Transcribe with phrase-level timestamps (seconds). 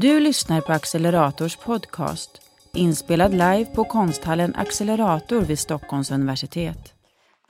[0.00, 2.40] Du lyssnar på Accelerators podcast,
[2.74, 6.94] inspelad live på konsthallen Accelerator vid Stockholms universitet.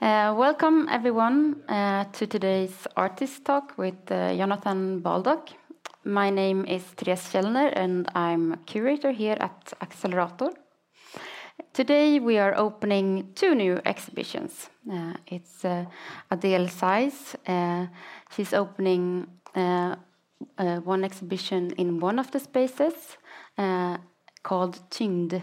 [0.01, 5.49] Uh, welcome everyone uh, to today's artist talk with uh, Jonathan Baldock.
[6.03, 10.49] My name is Therese Källner and I'm a curator here at Accelerator.
[11.73, 14.69] Today we are opening two new exhibitions.
[14.91, 15.85] Uh, it's uh,
[16.31, 17.35] Adele Size.
[17.47, 17.87] Uh,
[18.35, 19.27] she's opening
[20.59, 23.17] uh, uh, one exhibition in one of the spaces
[23.57, 23.97] uh,
[24.43, 25.41] called Tyngd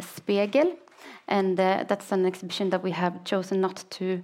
[0.00, 0.76] spegel,
[1.28, 4.22] And that's an exhibition that we have chosen not to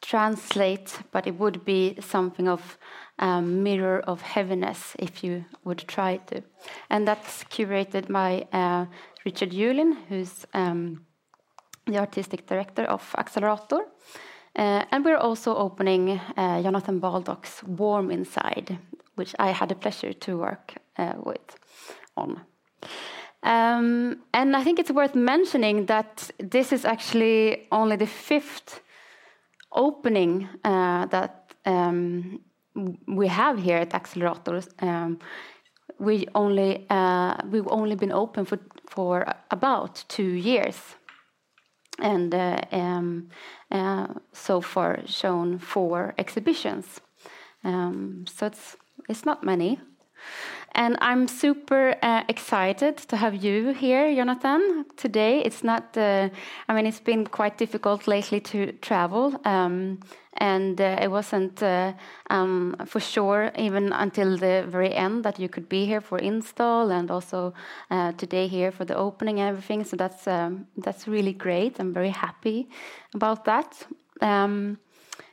[0.00, 2.78] translate, but it would be something of
[3.18, 6.42] a mirror of heaviness if you would try to.
[6.90, 8.86] And that's curated by uh,
[9.24, 11.06] Richard Julin, who's um,
[11.86, 13.86] the artistic director of Accelerator.
[14.56, 18.78] Uh, and we're also opening uh, Jonathan Baldock's Warm Inside,
[19.16, 21.56] which I had the pleasure to work uh, with
[22.16, 22.40] on.
[23.42, 28.80] Um, and I think it's worth mentioning that this is actually only the fifth
[29.72, 32.40] opening uh, that um,
[33.06, 34.62] we have here at Accelerator.
[34.78, 35.18] Um,
[35.98, 40.96] we only uh, we've only been open for for about two years,
[41.98, 43.28] and uh, um,
[43.70, 47.00] uh, so far shown four exhibitions.
[47.62, 48.76] Um, so it's
[49.08, 49.80] it's not many.
[50.76, 55.40] And I'm super uh, excited to have you here, Jonathan, today.
[55.40, 56.28] It's not, uh,
[56.68, 59.40] I mean, it's been quite difficult lately to travel.
[59.44, 60.00] Um,
[60.38, 61.92] and uh, it wasn't uh,
[62.28, 66.90] um, for sure even until the very end that you could be here for install
[66.90, 67.54] and also
[67.90, 69.84] uh, today here for the opening and everything.
[69.84, 71.78] So that's um, that's really great.
[71.78, 72.68] I'm very happy
[73.14, 73.86] about that.
[74.20, 74.78] Um,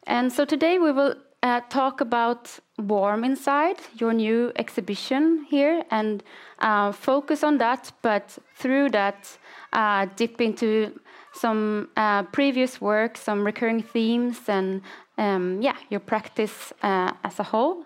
[0.06, 6.24] and so today we will uh, talk about Warm Inside, your new exhibition here, and
[6.60, 9.38] uh, focus on that, but through that,
[9.74, 11.00] uh, dip into
[11.34, 14.82] some uh, previous work, some recurring themes, and
[15.18, 17.86] um, yeah, your practice uh, as a whole.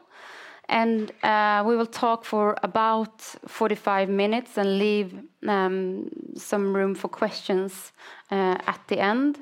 [0.68, 5.14] And uh, we will talk for about 45 minutes and leave
[5.48, 7.92] um, some room for questions
[8.32, 9.38] at the end.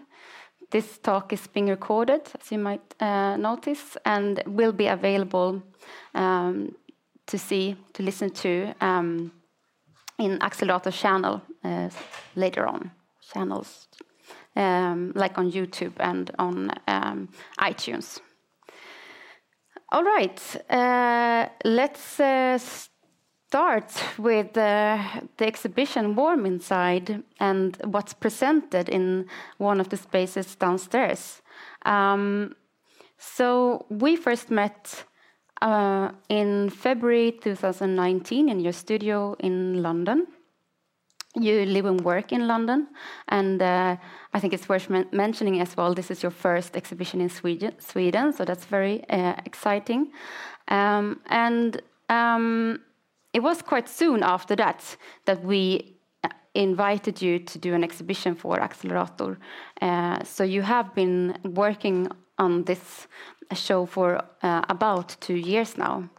[0.73, 5.61] This talk is being recorded, as you might uh, notice, and will be available
[6.15, 6.75] um,
[7.27, 9.31] to see, to listen to um,
[10.17, 11.89] in Accelerator channel uh,
[12.35, 12.89] later on,
[13.31, 13.87] channels
[14.55, 17.29] um, like on YouTube and on um,
[17.59, 18.19] iTunes.
[19.91, 20.41] All right,
[20.71, 22.57] uh, let's uh,
[23.53, 24.97] start with uh,
[25.37, 29.27] the exhibition Warm Inside and what's presented in
[29.59, 31.43] one of the spaces downstairs.
[31.85, 32.55] Um,
[33.19, 35.05] so we first met
[35.61, 40.25] uh, in February 2019 in your studio in London.
[41.35, 42.87] You live and work in London,
[43.27, 43.97] and uh,
[44.33, 45.93] I think it's worth men mentioning as well.
[45.93, 50.11] This is your first exhibition in Sweden, Sweden so that's very uh, exciting.
[50.69, 52.79] Um, and um,
[53.33, 58.35] it was quite soon after that that we uh, invited you to do an exhibition
[58.35, 59.37] for Accelerator.
[59.81, 62.07] Uh, so you have been working
[62.37, 63.07] on this
[63.53, 66.09] show for uh, about two years now.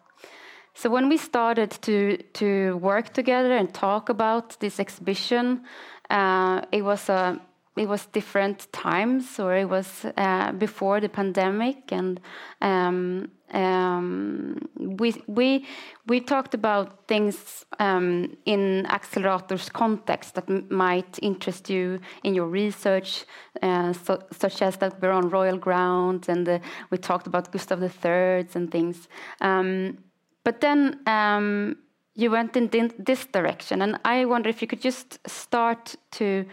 [0.74, 5.62] So when we started to to work together and talk about this exhibition,
[6.10, 7.40] uh, it was a
[7.76, 12.20] it was different times, or it was uh, before the pandemic, and
[12.60, 15.66] um, um, we we
[16.06, 23.24] we talked about things um, in Accelerator's context that might interest you in your research,
[23.62, 26.58] uh, so, such as that we're on royal ground, and uh,
[26.90, 29.08] we talked about Gustav III and things.
[29.40, 29.98] Um,
[30.44, 31.76] but then um,
[32.14, 36.44] you went in this direction, and I wonder if you could just start to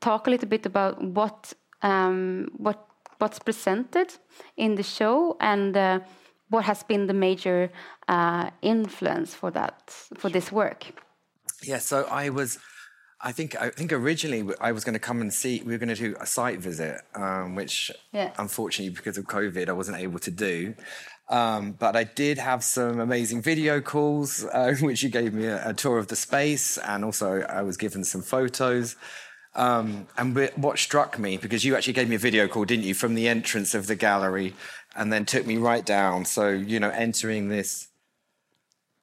[0.00, 1.52] talk a little bit about what
[1.82, 2.86] um, what
[3.18, 4.14] what's presented
[4.56, 6.00] in the show and uh,
[6.48, 7.70] what has been the major
[8.08, 10.86] uh, influence for that for this work.
[11.62, 12.58] Yeah, so I was.
[13.22, 15.62] I think I think originally I was going to come and see.
[15.64, 18.32] We were going to do a site visit, um, which yeah.
[18.38, 20.74] unfortunately because of COVID I wasn't able to do.
[21.28, 25.68] Um, but I did have some amazing video calls, uh, which you gave me a,
[25.68, 28.96] a, tour of the space, and also I was given some photos.
[29.54, 32.94] Um, and what struck me, because you actually gave me a video call, didn't you,
[32.94, 34.54] from the entrance of the gallery,
[34.94, 36.24] and then took me right down.
[36.24, 37.88] So, you know, entering this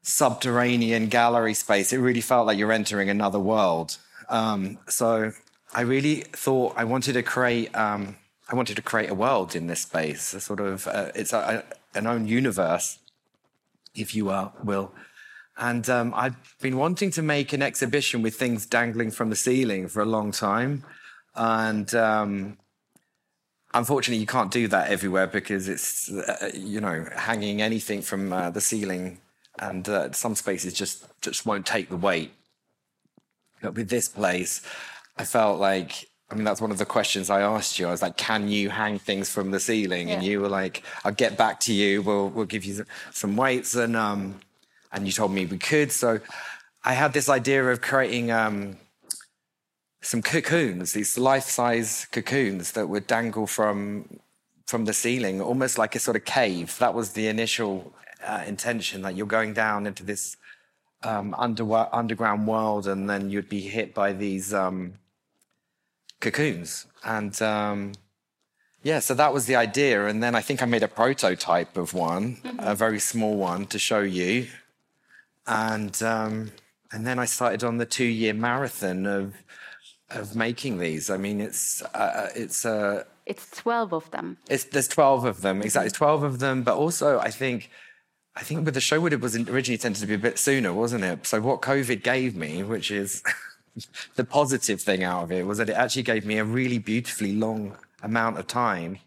[0.04, 3.98] subterranean gallery space, it really felt like you're entering another world.
[4.30, 5.34] Um, so
[5.74, 7.76] I really thought I wanted to create.
[7.76, 8.16] Um,
[8.50, 11.66] I wanted to create a world in this space, a sort of uh, it's a,
[11.94, 13.00] a, an own universe,
[13.94, 14.94] if you are, will.
[15.58, 19.88] And um, I've been wanting to make an exhibition with things dangling from the ceiling
[19.88, 20.84] for a long time.
[21.36, 22.58] And um,
[23.74, 28.50] unfortunately, you can't do that everywhere because it's, uh, you know, hanging anything from uh,
[28.52, 29.20] the ceiling.
[29.60, 32.32] And uh, some spaces just, just won't take the weight.
[33.62, 34.62] But with this place,
[35.18, 37.88] I felt like I mean, that's one of the questions I asked you.
[37.88, 40.16] I was like, "Can you hang things from the ceiling?" Yeah.
[40.16, 42.02] And you were like, "I'll get back to you.
[42.02, 44.42] We'll we'll give you some weights." And um,
[44.92, 45.92] and you told me we could.
[45.92, 46.20] So
[46.84, 48.78] I had this idea of creating um,
[50.02, 54.20] some cocoons, these life-size cocoons that would dangle from
[54.66, 56.78] from the ceiling, almost like a sort of cave.
[56.80, 57.94] That was the initial
[58.26, 60.36] uh, intention that you're going down into this
[61.04, 61.64] um, under,
[61.94, 64.54] underground world, and then you'd be hit by these.
[64.54, 64.96] Um,
[66.20, 66.86] cocoons.
[67.04, 67.94] And um,
[68.84, 70.08] yeah, so that was the idea.
[70.08, 72.60] And then I think I made a prototype of one, mm-hmm.
[72.60, 74.48] a very small one to show you.
[75.48, 76.52] And um,
[76.92, 79.34] and then I started on the two year marathon of
[80.10, 81.10] of making these.
[81.10, 84.38] I mean, it's uh, uh it's uh, it's twelve of them.
[84.50, 86.64] It's there's twelve of them exactly, twelve of them.
[86.64, 87.70] But also, I think
[88.36, 90.72] I think with the show, would it was originally intended to be a bit sooner,
[90.72, 91.26] wasn't it?
[91.26, 93.24] So what COVID gave me, which is
[94.16, 97.34] the positive thing out of it was that it actually gave me a really beautifully
[97.34, 99.00] long amount of time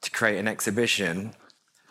[0.00, 1.34] to create an exhibition,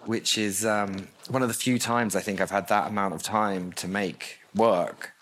[0.08, 3.24] which is um, one of the few times I think I've had that amount of
[3.24, 5.14] time to make work.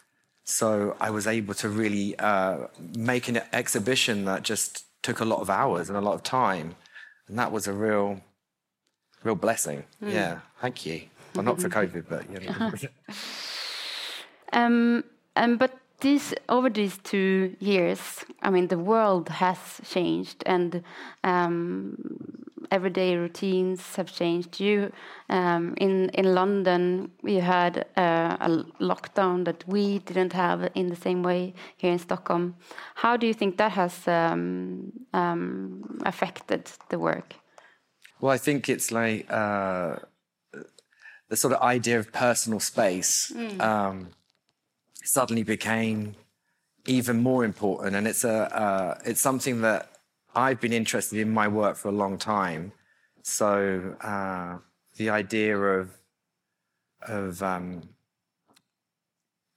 [0.44, 5.42] So I was able to really uh, make an exhibition that just took a lot
[5.42, 6.76] of hours and a lot of time,
[7.28, 8.22] and that was a real,
[9.24, 9.86] real blessing.
[10.04, 10.14] Mm.
[10.14, 11.02] Yeah, thank you.
[11.34, 12.72] Well, not for COVID, but you know.
[14.54, 15.04] um,
[15.36, 20.84] um, but these over these two years, I mean, the world has changed, and
[21.24, 21.98] um,
[22.72, 24.60] everyday routines have changed.
[24.60, 24.92] You
[25.30, 28.50] um, in in London, you had uh, a
[28.80, 32.56] lockdown that we didn't have in the same way here in Stockholm.
[32.96, 37.36] How do you think that has um, um affected the work?
[38.20, 39.98] Well, I think it's like uh,
[41.30, 43.32] the sort of idea of personal space.
[43.36, 44.08] Mm
[45.06, 46.16] suddenly became
[46.86, 47.96] even more important.
[47.96, 49.90] And it's a uh, it's something that
[50.36, 52.72] I've been interested in my work for a long time.
[53.24, 54.58] So uh,
[54.98, 55.92] the idea of
[57.02, 57.82] of um,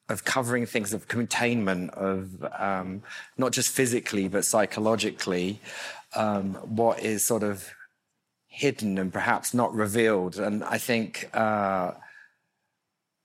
[0.09, 3.03] of covering things of containment of um,
[3.37, 5.61] not just physically but psychologically
[6.15, 7.69] um, what is sort of
[8.47, 11.93] hidden and perhaps not revealed and i think uh,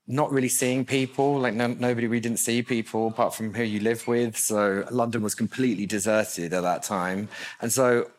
[0.06, 1.38] not really seeing people.
[1.38, 4.36] Like no, nobody, we didn't see people apart from who you live with.
[4.36, 7.28] So London was completely deserted at that time.
[7.60, 8.10] And so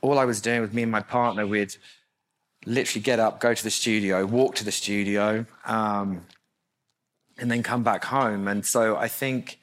[0.00, 1.74] all I was doing with me and my partner, we'd
[2.66, 6.26] literally get up, go to the studio, walk to the studio, um,
[7.38, 8.46] and then come back home.
[8.46, 9.58] And so I think,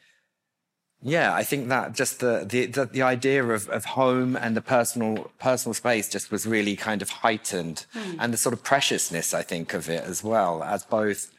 [1.02, 4.62] yeah, I think that just the the the, the idea of, of home and the
[4.62, 8.18] personal personal space just was really kind of heightened, mm.
[8.20, 11.32] and the sort of preciousness I think of it as well as both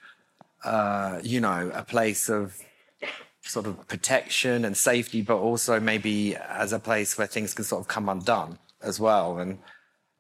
[0.65, 2.57] uh, you know, a place of
[3.43, 7.81] sort of protection and safety, but also maybe as a place where things can sort
[7.81, 9.39] of come undone as well.
[9.39, 9.59] And,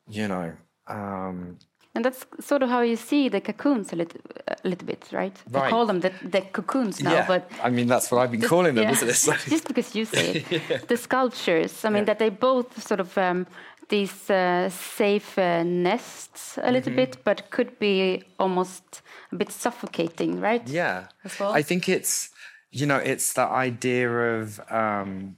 [0.09, 0.53] you know,
[0.89, 1.59] um,
[1.95, 5.37] and that's sort of how you see the cocoons a little, a little bit, right?
[5.51, 5.71] right.
[5.71, 7.27] call them the, the cocoons now, yeah.
[7.27, 8.93] but I mean that's what I've been calling them, yeah.
[8.93, 9.41] isn't it?
[9.51, 10.79] Just because you say it, yeah.
[10.89, 11.85] the sculptures.
[11.85, 13.47] I mean that they both sort of um,
[13.93, 17.11] these uh, safe uh, nests a little mm -hmm.
[17.11, 20.69] bit, but could be almost a bit suffocating, right?
[20.69, 20.99] Yeah.
[21.39, 21.59] Well?
[21.59, 22.31] I think it's,
[22.71, 24.09] you know, it's the idea
[24.41, 25.37] of um,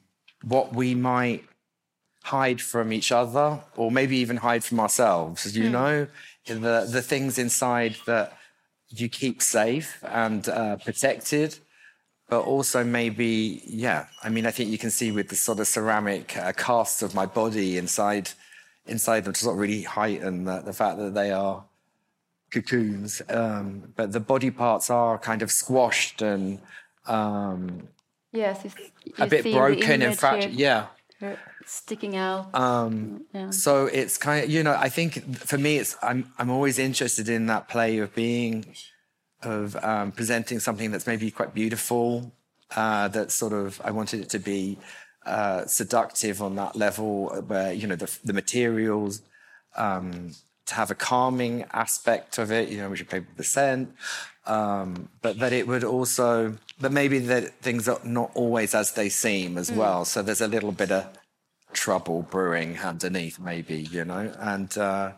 [0.53, 1.43] what we might
[2.25, 5.73] hide from each other or maybe even hide from ourselves, you mm.
[5.79, 6.07] know,
[6.47, 8.33] the, the things inside that
[8.89, 11.59] you keep safe and uh, protected.
[12.29, 14.07] But also maybe, yeah.
[14.23, 17.15] I mean, I think you can see with the sort of ceramic uh, casts of
[17.15, 18.31] my body inside,
[18.87, 21.65] inside them to sort of really heighten the, the fact that they are
[22.51, 26.61] cocoons, um, but the body parts are kind of squashed and
[27.07, 27.89] um,
[28.33, 28.65] yes,
[29.19, 30.53] a bit broken and fractured.
[30.53, 30.87] Yeah,
[31.67, 32.55] sticking out.
[32.55, 33.51] Um, yeah.
[33.51, 37.29] So it's kind of you know I think for me it's I'm I'm always interested
[37.29, 38.65] in that play of being
[39.43, 42.33] of um, presenting something that's maybe quite beautiful.
[42.75, 44.79] Uh, that sort of I wanted it to be
[45.27, 49.23] uh, seductive on that level where you know the the materials.
[49.77, 50.33] Um,
[50.67, 53.95] to have a calming aspect of it, you know, which you pay percent,
[54.47, 59.09] um, but that it would also, but maybe that things are not always as they
[59.09, 59.77] seem as mm.
[59.77, 60.05] well.
[60.05, 61.07] So there's a little bit of
[61.73, 65.13] trouble brewing underneath, maybe, you know, and, uh,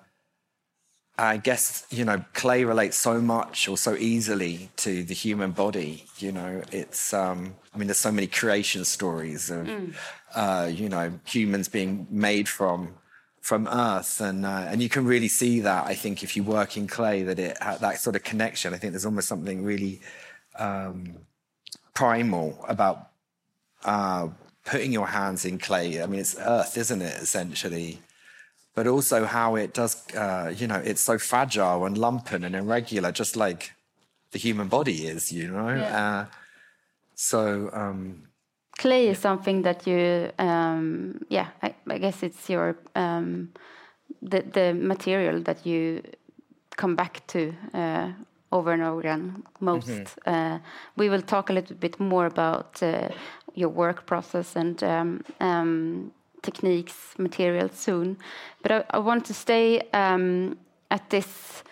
[1.19, 6.05] I guess you know clay relates so much or so easily to the human body.
[6.19, 9.95] You know, it's um, I mean, there's so many creation stories of mm.
[10.35, 12.97] uh, you know humans being made from
[13.41, 15.87] from earth, and uh, and you can really see that.
[15.87, 18.75] I think if you work in clay, that it that sort of connection.
[18.75, 20.01] I think there's almost something really
[20.59, 21.17] um,
[21.95, 23.09] primal about
[23.85, 24.29] uh,
[24.67, 26.03] putting your hands in clay.
[26.03, 27.23] I mean, it's earth, isn't it?
[27.23, 28.01] Essentially
[28.77, 33.11] but also how it does, uh, you know, it's so fragile and lumpen and irregular,
[33.11, 33.73] just like
[34.33, 35.71] the human body is, you know.
[35.71, 36.01] Yeah.
[36.01, 36.25] Uh,
[37.15, 38.29] so um,
[38.77, 43.55] clay is something that you, um, yeah, I, I, guess it's your um,
[44.21, 46.03] the the material that you
[46.77, 48.13] come back to uh,
[48.53, 49.89] over and over again most.
[49.89, 50.61] Mm -hmm.
[50.97, 53.09] we will talk a little bit more about uh,
[53.55, 56.13] your work process and um, um,
[56.43, 58.19] techniques, materials soon.
[58.63, 60.59] But I, I want to stay um,
[60.91, 61.63] at this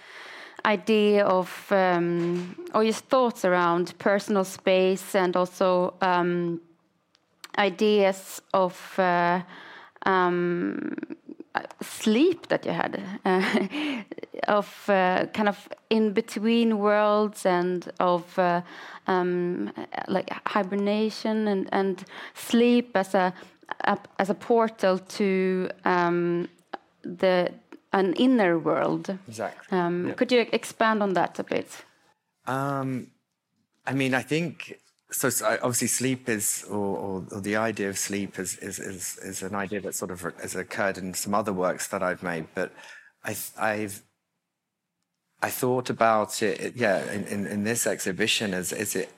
[0.65, 6.61] idea of um, or your thoughts around personal space and also um,
[7.59, 9.43] ideas of uh,
[10.07, 10.97] um,
[11.81, 14.03] sleep that you had uh,
[14.49, 18.61] of uh, kind of in between worlds and of uh,
[19.07, 19.73] um,
[20.09, 22.05] like hibernation and, and
[22.35, 23.33] sleep as a
[24.19, 26.49] as a portal to um,
[27.03, 27.53] the
[27.93, 29.17] an inner world.
[29.29, 29.79] Exactly.
[29.79, 30.15] Um, yeah.
[30.15, 31.85] Could you expand on that a bit?
[32.47, 33.13] Um,
[33.87, 34.81] I mean, I think
[35.11, 35.29] so.
[35.63, 39.55] Obviously, sleep is, or, or, or the idea of sleep is, is, is is an
[39.55, 42.47] idea that sort of has occurred in some other works that I've made.
[42.55, 42.73] But
[43.25, 44.03] I, I've
[45.45, 49.13] I thought about it, yeah, in, in, in this exhibition as is it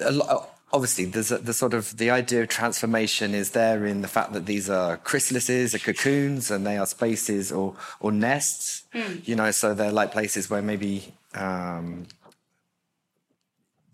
[0.00, 4.02] a lot, obviously there's a, the sort of the idea of transformation is there in
[4.02, 8.84] the fact that these are chrysalises or cocoons and they are spaces or or nests.
[8.94, 9.26] Mm.
[9.26, 12.06] you know so they're like places where maybe um,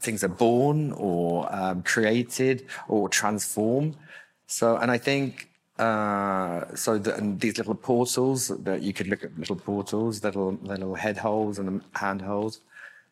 [0.01, 3.97] things are born or um, created or transform.
[4.47, 9.25] So and i think uh, so the, and these little portals that you could look
[9.25, 12.61] at little portals little little head holes and hand holes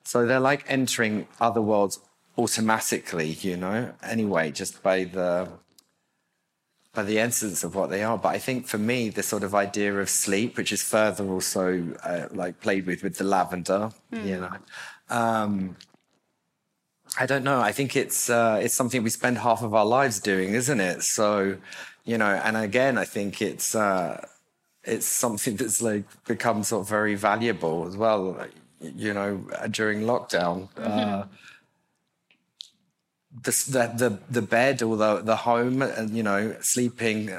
[0.05, 1.99] so they're like entering other worlds
[2.39, 5.49] automatically, you know, anyway, just by the
[6.95, 8.19] by the essence of what they are.
[8.19, 11.95] But I think for me, the sort of idea of sleep, which is further also
[12.03, 14.27] uh, like played with with the lavender, mm.
[14.27, 14.57] you know.
[15.09, 15.77] Um,
[17.19, 17.61] I don't know.
[17.61, 21.03] I think it's uh, it's something we spend half of our lives doing, isn't it?
[21.03, 21.57] So,
[22.05, 24.27] you know, and again, I think it's uh,
[24.85, 28.47] it's something that's like become sort of very valuable as well.
[28.81, 30.69] You know, during lockdown.
[30.75, 31.29] Mm-hmm.
[33.37, 37.31] Uh, the the the bed or the the home and you know sleeping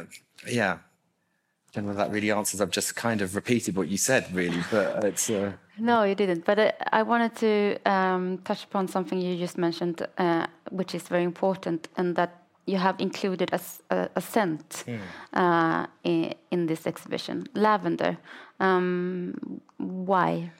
[0.47, 0.73] yeah.
[0.73, 2.61] I don't know if that really answers.
[2.61, 5.53] I've just kind of repeated what you said really but it's uh...
[5.77, 6.45] no you didn't.
[6.45, 11.03] But I, I wanted to um, touch upon something you just mentioned uh, which is
[11.03, 13.59] very important and that you have included a,
[13.89, 14.99] a, a scent mm.
[15.33, 17.45] uh, in, in, this exhibition.
[17.53, 18.17] Lavender.
[18.59, 20.51] Um, why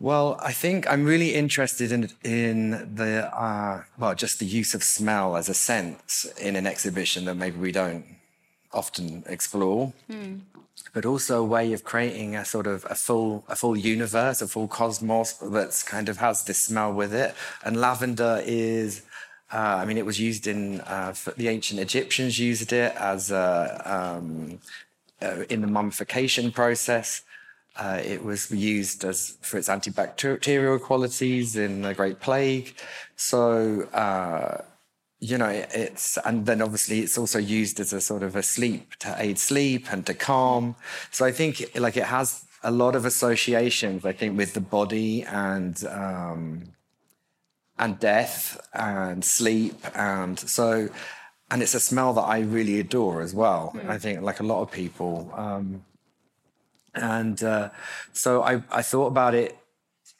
[0.00, 4.82] well, I think I'm really interested in in the uh, well, just the use of
[4.82, 8.06] smell as a sense in an exhibition that maybe we don't
[8.72, 10.40] often explore, mm.
[10.94, 14.48] but also a way of creating a sort of a full a full universe, a
[14.48, 17.34] full cosmos that's kind of has this smell with it.
[17.64, 19.02] And lavender is.
[19.52, 23.82] Uh, I mean, it was used in uh, the ancient Egyptians used it as a,
[23.84, 24.60] um,
[25.20, 27.22] uh, in the mummification process.
[27.76, 32.74] Uh, it was used as for its antibacterial qualities in the Great Plague.
[33.16, 34.62] So, uh,
[35.20, 38.96] you know, it's, and then obviously it's also used as a sort of a sleep
[38.96, 40.74] to aid sleep and to calm.
[41.10, 45.22] So I think like it has a lot of associations, I think, with the body
[45.22, 46.72] and, um,
[47.78, 49.76] and death and sleep.
[49.94, 50.88] And so,
[51.50, 53.72] and it's a smell that I really adore as well.
[53.74, 53.88] Mm.
[53.88, 55.84] I think, like a lot of people, um,
[56.94, 57.70] and uh,
[58.12, 59.56] so I, I thought about it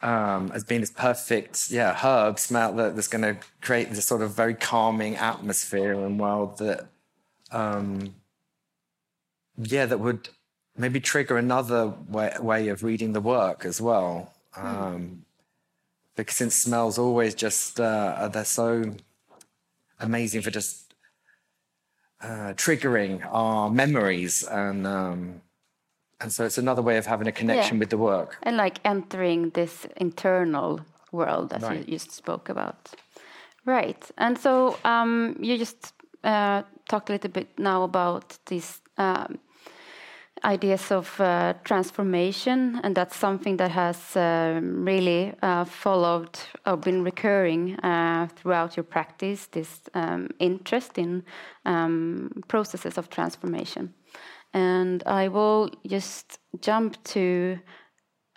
[0.02, 4.22] um, as being this perfect, yeah, herb smell that, that's going to create this sort
[4.22, 6.86] of very calming atmosphere and world that,
[7.50, 8.14] um,
[9.58, 10.30] yeah, that would
[10.76, 14.32] maybe trigger another way, way of reading the work as well.
[14.52, 14.66] Hmm.
[14.66, 15.24] Um,
[16.16, 18.94] because since smells always just, uh, they're so
[20.00, 20.94] amazing for just
[22.20, 25.42] uh, triggering our memories and, um,
[26.20, 27.80] and so it's another way of having a connection yeah.
[27.80, 28.38] with the work.
[28.42, 30.80] And like entering this internal
[31.12, 31.78] world that right.
[31.78, 32.90] you just spoke about.
[33.64, 34.10] Right.
[34.16, 35.92] And so um, you just
[36.24, 39.38] uh, talked a little bit now about these um,
[40.44, 47.04] ideas of uh, transformation, and that's something that has uh, really uh, followed or been
[47.04, 49.46] recurring uh, throughout your practice.
[49.46, 51.24] This um, interest in
[51.66, 53.94] um, processes of transformation,
[54.52, 57.58] and I will just jump to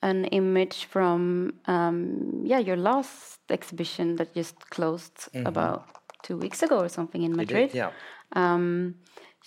[0.02, 5.48] an image from um, yeah your last exhibition that just closed mm -hmm.
[5.48, 5.84] about
[6.24, 7.72] two weeks ago or something in Madrid.
[7.72, 7.92] Did, yeah.
[8.36, 8.96] Um,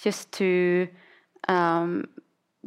[0.05, 0.89] just to
[1.49, 2.05] um,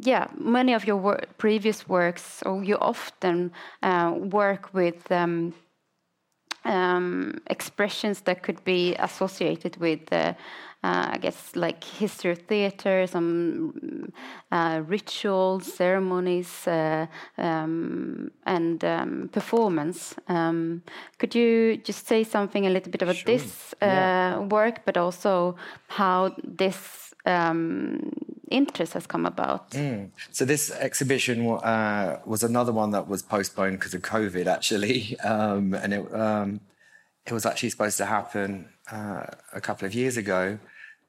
[0.02, 3.52] yeah, many of your wor previous works, or you often
[3.82, 5.52] uh, work with um,
[6.64, 10.32] um, expressions that could be associated with, uh, uh,
[10.82, 14.12] I guess, like history of theater, some
[14.50, 17.06] uh, rituals, ceremonies, uh,
[17.36, 20.14] um, and um, performance.
[20.28, 20.82] Um,
[21.18, 23.26] could you just say something a little bit about sure.
[23.26, 24.38] this uh, yeah.
[24.38, 25.56] work, but also
[25.88, 28.12] how this um,
[28.50, 29.70] interest has come about.
[29.72, 30.10] Mm.
[30.30, 35.74] So this exhibition uh, was another one that was postponed because of COVID, actually, um,
[35.74, 36.60] and it um,
[37.26, 40.58] it was actually supposed to happen uh, a couple of years ago.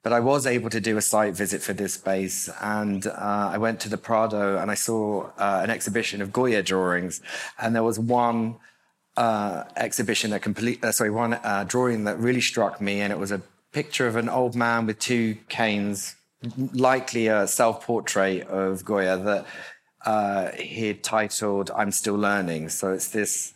[0.03, 3.57] But I was able to do a site visit for this space, and uh, I
[3.57, 7.21] went to the Prado and I saw uh, an exhibition of Goya drawings,
[7.59, 8.55] and there was one
[9.15, 13.31] uh, exhibition that complete, uh, sorry, one drawing that really struck me, and it was
[13.31, 13.41] a
[13.71, 16.15] picture of an old man with two canes
[16.73, 19.45] likely a self portrait of Goya that
[20.05, 22.69] uh, he titled I'm Still Learning.
[22.69, 23.53] So it's this.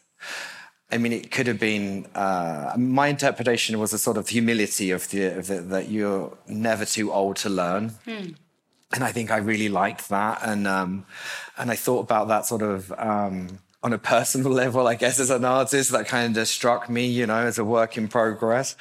[0.92, 2.06] I mean, it could have been.
[2.14, 6.86] Uh, my interpretation was a sort of humility of the, of the, that you're never
[6.86, 8.34] too old to learn, hmm.
[8.94, 10.40] and I think I really liked that.
[10.44, 11.06] And um,
[11.58, 15.30] and I thought about that sort of um, on a personal level, I guess, as
[15.30, 18.76] an artist, that kind of struck me, you know, as a work in progress.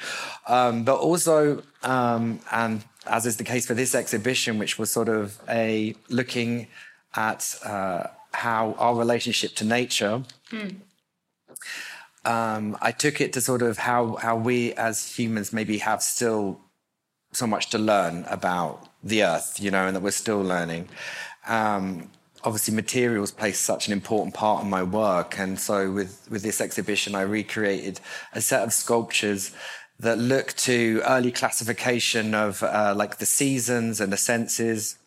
[0.47, 5.09] Um, but also, um, and as is the case for this exhibition, which was sort
[5.09, 6.67] of a looking
[7.15, 10.23] at uh, how our relationship to nature.
[10.51, 10.77] Mm.
[12.25, 16.59] Um, I took it to sort of how how we as humans maybe have still
[17.31, 20.87] so much to learn about the earth, you know, and that we're still learning.
[21.47, 22.09] Um,
[22.43, 26.59] obviously, materials play such an important part in my work, and so with with this
[26.61, 27.99] exhibition, I recreated
[28.33, 29.51] a set of sculptures
[29.99, 34.97] that look to early classification of uh, like the seasons and the senses.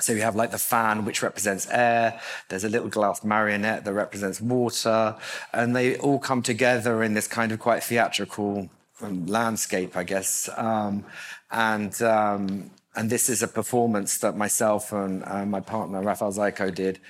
[0.00, 2.20] So you have like the fan, which represents air.
[2.48, 5.16] There's a little glass marionette that represents water,
[5.52, 8.70] and they all come together in this kind of quite theatrical
[9.02, 10.48] um, landscape, I guess.
[10.56, 11.04] Um,
[11.50, 16.74] and um, and this is a performance that myself and uh, my partner Rafael Zyko
[16.74, 17.00] did.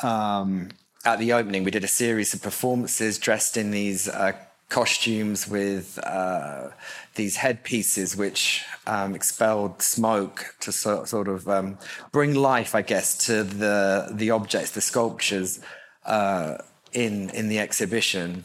[0.00, 0.70] Um,
[1.04, 4.32] at the opening, we did a series of performances dressed in these uh,
[4.70, 6.68] costumes with uh,
[7.16, 11.76] these headpieces which um, expelled smoke to so, sort of um,
[12.12, 15.60] bring life, I guess, to the the objects, the sculptures
[16.06, 16.58] uh,
[16.92, 18.44] in in the exhibition.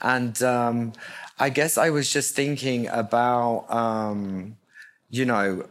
[0.00, 0.92] And um,
[1.38, 4.56] I guess I was just thinking about, um,
[5.10, 5.66] you know,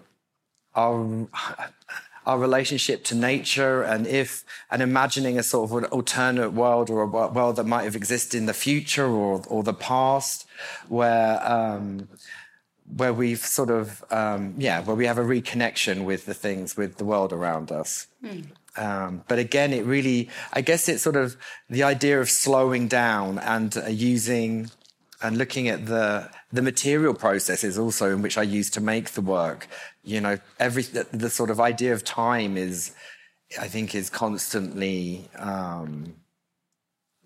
[0.76, 1.28] our
[2.26, 7.02] our relationship to nature and if and imagining a sort of an alternate world or
[7.02, 10.48] a world that might have existed in the future or or the past
[10.88, 12.08] where um,
[12.96, 16.98] where we've sort of um, yeah where we have a reconnection with the things with
[16.98, 18.46] the world around us mm.
[18.78, 21.36] um, but again it really i guess it's sort of
[21.70, 24.70] the idea of slowing down and uh, using
[25.22, 29.22] and looking at the the material processes also in which I use to make the
[29.22, 29.68] work.
[30.04, 32.94] You know, every the, the sort of idea of time is,
[33.60, 36.16] I think, is constantly um,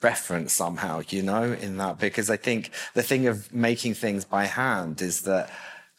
[0.02, 1.02] referenced somehow.
[1.10, 5.22] You know, in that because I think the thing of making things by hand is
[5.22, 5.50] that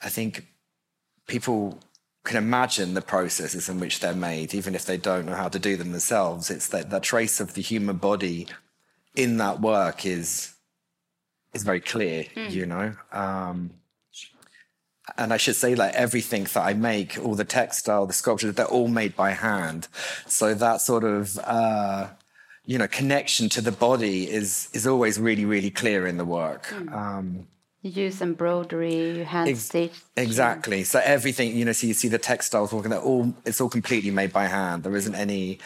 [0.03, 0.47] I think
[1.27, 1.79] people
[2.25, 5.61] can imagine the processes in which they're made, even if they don't know how to
[5.61, 6.51] do them themselves.
[6.51, 8.49] It's that the trace of the human body
[9.15, 10.56] in that work is
[11.57, 12.51] is very clear, mm.
[12.51, 12.95] you know.
[13.13, 13.71] Um,
[15.19, 18.67] and I should say like everything that I make, all the textile, the sculptures, they're
[18.67, 19.89] all made by hand.
[20.27, 22.09] So that sort of uh,
[22.65, 26.67] you know connection to the body is is always really really clear in the work.
[26.67, 26.93] Mm.
[26.93, 27.47] Um,
[27.83, 30.03] you use embroidery, hand ex- stitched.
[30.17, 30.83] Exactly.
[30.83, 34.11] So everything, you know, so you see the textiles working, they're all it's all completely
[34.11, 34.83] made by hand.
[34.83, 35.61] There isn't any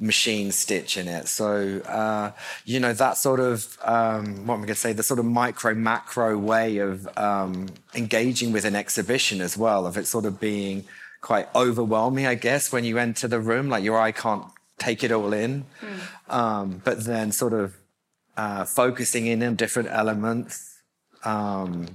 [0.00, 1.28] machine stitch in it.
[1.28, 2.32] So, uh,
[2.64, 5.26] you know, that sort of, um, what am I going to say, the sort of
[5.26, 10.40] micro macro way of um, engaging with an exhibition as well, of it sort of
[10.40, 10.84] being
[11.20, 14.44] quite overwhelming, I guess, when you enter the room, like your eye can't
[14.78, 15.66] take it all in.
[15.82, 16.34] Mm.
[16.34, 17.76] Um, but then sort of
[18.36, 20.80] uh, focusing in on different elements.
[21.24, 21.88] Um,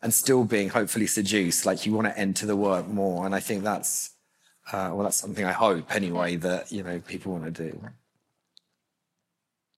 [0.00, 3.26] and still being hopefully seduced, like you want to enter the work more.
[3.26, 4.10] And I think that's
[4.72, 7.80] uh, well, that's something I hope anyway that you know people want to do.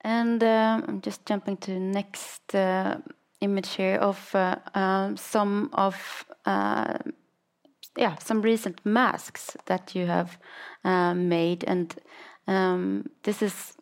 [0.03, 2.99] And um, I'm just jumping to the next uh,
[3.41, 6.99] image here of uh, um, some of uh,
[7.97, 10.39] yeah some recent masks that you have
[10.85, 11.95] uh, made, and
[12.47, 13.75] um, this is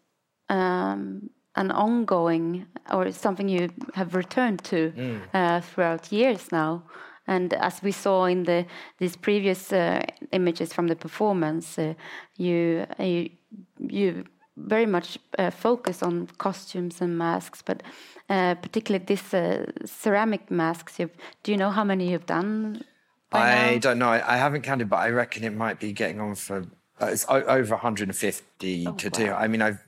[0.48, 5.20] um, an ongoing or something you have returned to mm.
[5.34, 6.82] Uh, throughout years now.
[7.28, 8.64] And as we saw in the
[8.98, 11.94] these previous uh, images from the performance, uh,
[12.36, 13.30] you, you,
[13.78, 14.24] you
[14.56, 17.82] very much uh, focus on costumes and masks, but
[18.28, 20.98] uh, particularly this uh, ceramic masks.
[20.98, 22.82] You've, do you know how many you've done?
[23.30, 23.78] I now?
[23.78, 24.08] don't know.
[24.08, 26.64] I, I, haven't counted, but I reckon it might be getting on for
[27.00, 29.10] uh, it's over 150 oh, to wow.
[29.10, 29.32] do.
[29.32, 29.84] I mean, I've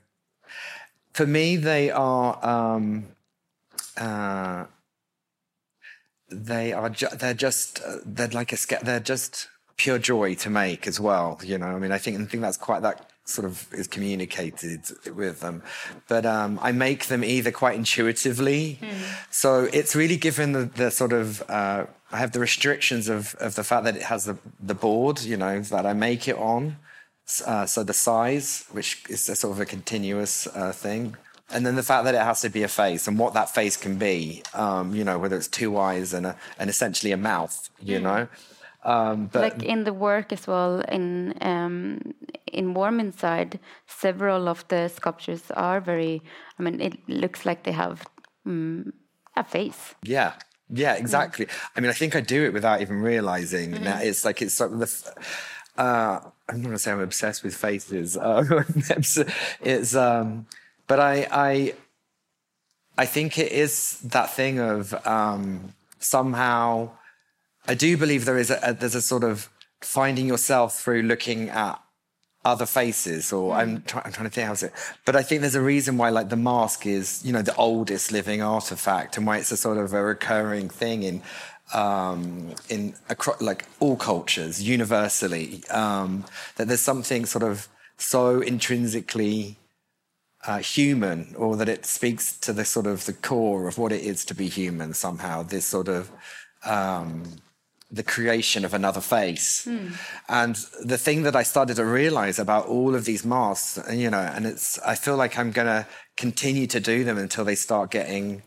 [1.13, 2.45] for me they are.
[2.45, 3.07] Um,
[6.31, 10.87] they are ju- they're just uh, they're like a they're just pure joy to make
[10.87, 11.67] as well you know?
[11.67, 14.81] I mean i think I think that's quite that sort of is communicated
[15.15, 15.61] with them.
[16.07, 18.79] But um, i make them either quite intuitively.
[18.81, 18.89] Mm.
[19.29, 23.55] so it's really given the, the sort of uh, i have the restrictions of of
[23.55, 26.77] the fact that it has the the board you know that i make it on
[27.45, 31.15] uh, so the size which is a sort of a continuous uh, thing
[31.53, 33.77] and then the fact that it has to be a face and what that face
[33.77, 37.69] can be, um, you know, whether it's two eyes and a, and essentially a mouth,
[37.81, 38.03] you mm.
[38.03, 38.27] know.
[38.83, 42.13] Um, but like in the work as well, in um,
[42.47, 46.21] in Warm Inside, several of the sculptures are very.
[46.57, 48.07] I mean, it looks like they have
[48.45, 48.93] um,
[49.37, 49.93] a face.
[50.03, 50.33] Yeah,
[50.69, 51.45] yeah, exactly.
[51.45, 51.51] Mm.
[51.75, 53.73] I mean, I think I do it without even realizing.
[53.73, 53.83] Mm.
[53.83, 55.13] That it's like it's of the.
[55.77, 58.17] Uh, I'm not gonna say I'm obsessed with faces.
[58.17, 58.63] Uh,
[59.61, 60.47] it's um,
[60.87, 61.73] but I, I,
[62.97, 66.91] I think it is that thing of um, somehow.
[67.67, 69.49] I do believe there is a, a, there's a sort of
[69.81, 71.79] finding yourself through looking at
[72.43, 73.85] other faces or I'm, mm.
[73.85, 74.73] try, I'm trying to think how's it
[75.05, 78.11] but i think there's a reason why like the mask is you know the oldest
[78.11, 81.21] living artifact and why it's a sort of a recurring thing in
[81.73, 86.25] um, in across, like all cultures universally um,
[86.57, 89.57] that there's something sort of so intrinsically
[90.47, 94.01] uh, human or that it speaks to the sort of the core of what it
[94.01, 96.11] is to be human somehow this sort of
[96.65, 97.23] um,
[97.91, 99.93] the creation of another face mm.
[100.29, 104.31] and the thing that i started to realize about all of these masks you know
[104.33, 107.91] and it's i feel like i'm going to continue to do them until they start
[107.91, 108.41] getting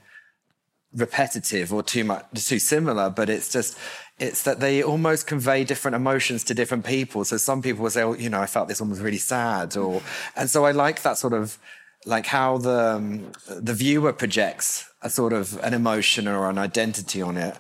[0.95, 3.77] repetitive or too much too similar but it's just
[4.19, 8.03] it's that they almost convey different emotions to different people so some people will say
[8.03, 10.01] oh you know i felt this one was really sad or
[10.37, 11.59] and so i like that sort of
[12.07, 17.21] like how the um, the viewer projects a sort of an emotion or an identity
[17.23, 17.57] on it.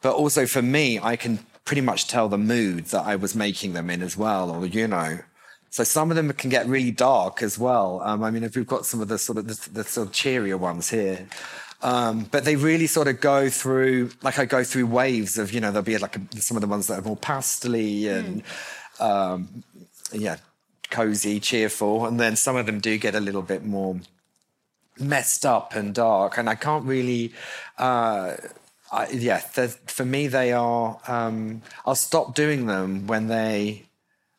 [0.00, 3.72] But also for me i can pretty much tell the mood that i was making
[3.72, 5.18] them in as well or you know.
[5.70, 8.00] So some of them can get really dark as well.
[8.04, 10.12] Um, i mean if we've got some of the sort of the, the sort of
[10.12, 11.26] cheerier ones here.
[11.80, 15.60] Um, but they really sort of go through like i go through waves of you
[15.60, 18.42] know there'll be like a, some of the ones that are more pastely and
[18.98, 19.00] mm.
[19.00, 19.62] um,
[20.12, 20.38] yeah
[20.90, 24.00] cozy, cheerful, and then some of them do get a little bit more
[24.98, 26.38] messed up and dark.
[26.38, 27.32] And I can't really,
[27.78, 28.34] uh,
[28.90, 30.98] I, yeah, for me, they are.
[31.06, 33.84] Um, I'll stop doing them when they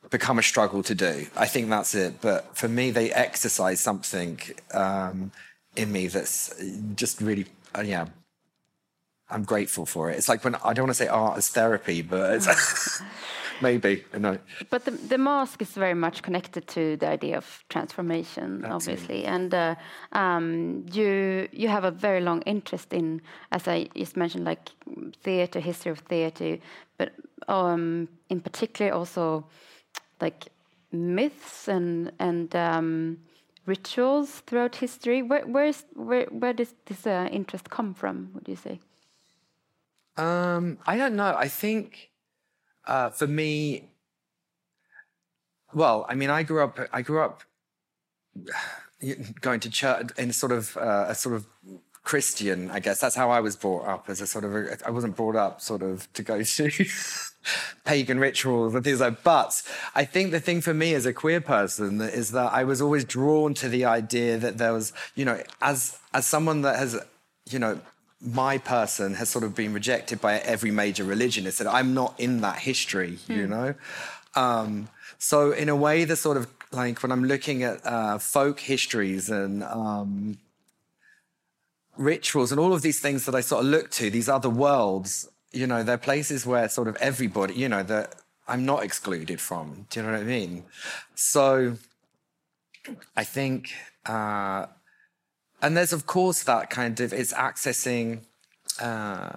[0.09, 1.27] become a struggle to do.
[1.35, 2.21] I think that's it.
[2.21, 4.39] But for me, they exercise something
[4.73, 5.31] um,
[5.75, 6.53] in me that's
[6.95, 8.07] just really, uh, yeah.
[9.31, 10.17] I'm grateful for it.
[10.17, 12.47] It's like when I don't want to say art as therapy, but
[13.61, 14.37] maybe no.
[14.69, 18.71] But the, the mask is very much connected to the idea of transformation, Absolutely.
[18.71, 19.75] obviously, and uh,
[20.13, 24.69] um, you you have a very long interest in, as I just mentioned, like
[25.23, 26.57] theater, history of theater,
[26.97, 27.13] but
[27.47, 29.45] um, in particular also
[30.21, 30.47] like
[30.91, 33.17] myths and and um,
[33.65, 35.21] rituals throughout history.
[35.21, 38.31] Where where is where where does this uh, interest come from?
[38.33, 38.79] Would you say?
[40.17, 41.33] Um, I don't know.
[41.37, 42.09] I think
[42.89, 43.83] uh, for me,
[45.73, 46.79] well, I mean, I grew up.
[46.91, 47.43] I grew up
[49.41, 51.45] going to church in sort of uh, a sort of
[52.03, 52.71] Christian.
[52.71, 54.09] I guess that's how I was brought up.
[54.09, 56.85] As a sort of, I wasn't brought up sort of to go to
[57.85, 59.23] pagan rituals and things like.
[59.23, 59.61] But
[59.93, 63.05] I think the thing for me as a queer person is that I was always
[63.05, 66.99] drawn to the idea that there was, you know, as as someone that has,
[67.51, 67.79] you know,
[68.21, 71.47] my person has sort of been rejected by every major religion.
[71.47, 73.35] It said, I'm not in that history, mm.
[73.35, 73.51] you hmm.
[73.51, 73.73] know?
[74.35, 78.59] Um, so, in a way, the sort of like when I'm looking at uh, folk
[78.59, 80.37] histories and um,
[81.97, 85.29] rituals and all of these things that I sort of look to, these other worlds,
[85.51, 88.15] you know, they're places where sort of everybody, you know, that
[88.47, 89.87] I'm not excluded from.
[89.89, 90.63] Do you know what I mean?
[91.15, 91.75] So
[93.15, 93.71] I think,
[94.05, 94.67] uh,
[95.61, 98.21] and there's of course that kind of it's accessing.
[98.79, 99.31] Uh,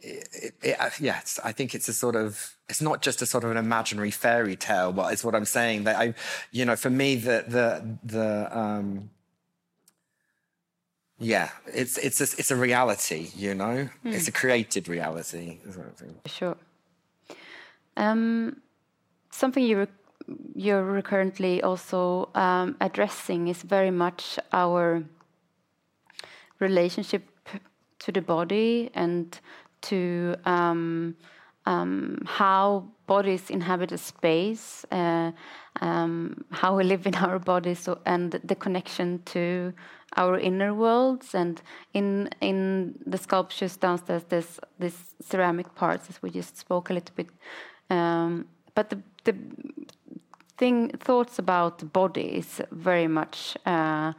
[0.00, 3.44] it, it, uh, yes, I think it's a sort of it's not just a sort
[3.44, 6.14] of an imaginary fairy tale, but it's what I'm saying that I,
[6.50, 9.10] you know, for me the the the um,
[11.18, 14.12] yeah, it's it's a, it's a reality, you know, mm.
[14.12, 15.58] it's a created reality.
[16.26, 16.56] Sure.
[17.96, 18.60] Um,
[19.30, 19.86] something you
[20.54, 25.04] you're currently also um, addressing is very much our
[26.60, 27.22] relationship
[28.00, 29.40] to the body and
[29.82, 31.16] to um,
[31.66, 35.32] um, how bodies inhabit a space, uh,
[35.80, 39.72] um, how we live in our bodies, so, and the connection to
[40.16, 41.34] our inner worlds.
[41.34, 41.60] And
[41.92, 47.14] in in the sculptures downstairs, there's this ceramic parts, as we just spoke a little
[47.16, 47.30] bit.
[47.90, 49.34] Um, but the the
[50.56, 54.12] thing thoughts about the body is very much uh,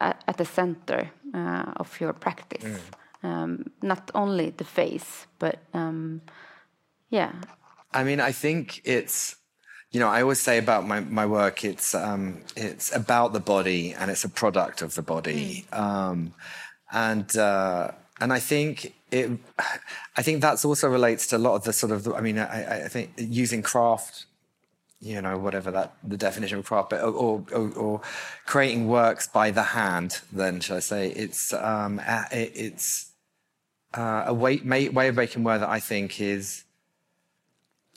[0.00, 2.64] at the center uh, of your practice.
[2.64, 3.28] Mm.
[3.28, 6.20] Um, not only the face, but um,
[7.08, 7.32] yeah.
[7.92, 9.36] I mean, I think it's
[9.92, 13.94] you know, I always say about my, my work, it's um, it's about the body
[13.94, 15.78] and it's a product of the body, mm.
[15.78, 16.34] um,
[16.92, 19.30] and uh, and I think it,
[20.16, 22.84] I think that's also relates to a lot of the sort of, I mean, I,
[22.84, 24.26] I think using craft,
[25.00, 28.00] you know, whatever that the definition of craft, but or, or, or
[28.46, 30.20] creating works by the hand.
[30.32, 32.00] Then, shall I say, it's um,
[32.32, 33.12] it, it's
[33.94, 36.64] uh, a way, way of making work that I think is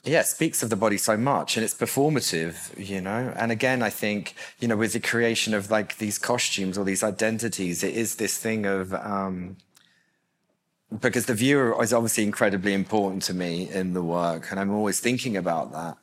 [0.08, 3.34] yeah, speaks of the body so much and it's performative, you know.
[3.36, 7.04] And again, I think, you know, with the creation of like these costumes or these
[7.04, 9.58] identities, it is this thing of, um,
[11.02, 15.00] because the viewer is obviously incredibly important to me in the work and I'm always
[15.00, 15.98] thinking about that.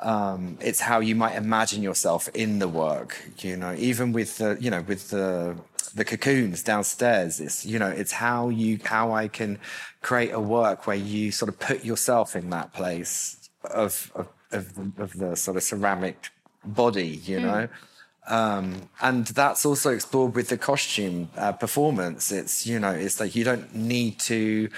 [0.00, 4.56] Um, it's how you might imagine yourself in the work, you know, even with the,
[4.60, 5.56] you know, with the,
[5.94, 7.40] the cocoons downstairs.
[7.40, 9.58] It's, you know, it's how you, how I can
[10.00, 15.00] create a work where you sort of put yourself in that place of, of, of,
[15.00, 16.30] of the sort of ceramic
[16.64, 17.42] body, you mm.
[17.42, 17.68] know.
[18.28, 22.30] Um, and that's also explored with the costume uh, performance.
[22.30, 24.68] It's you know, it's like you don't need to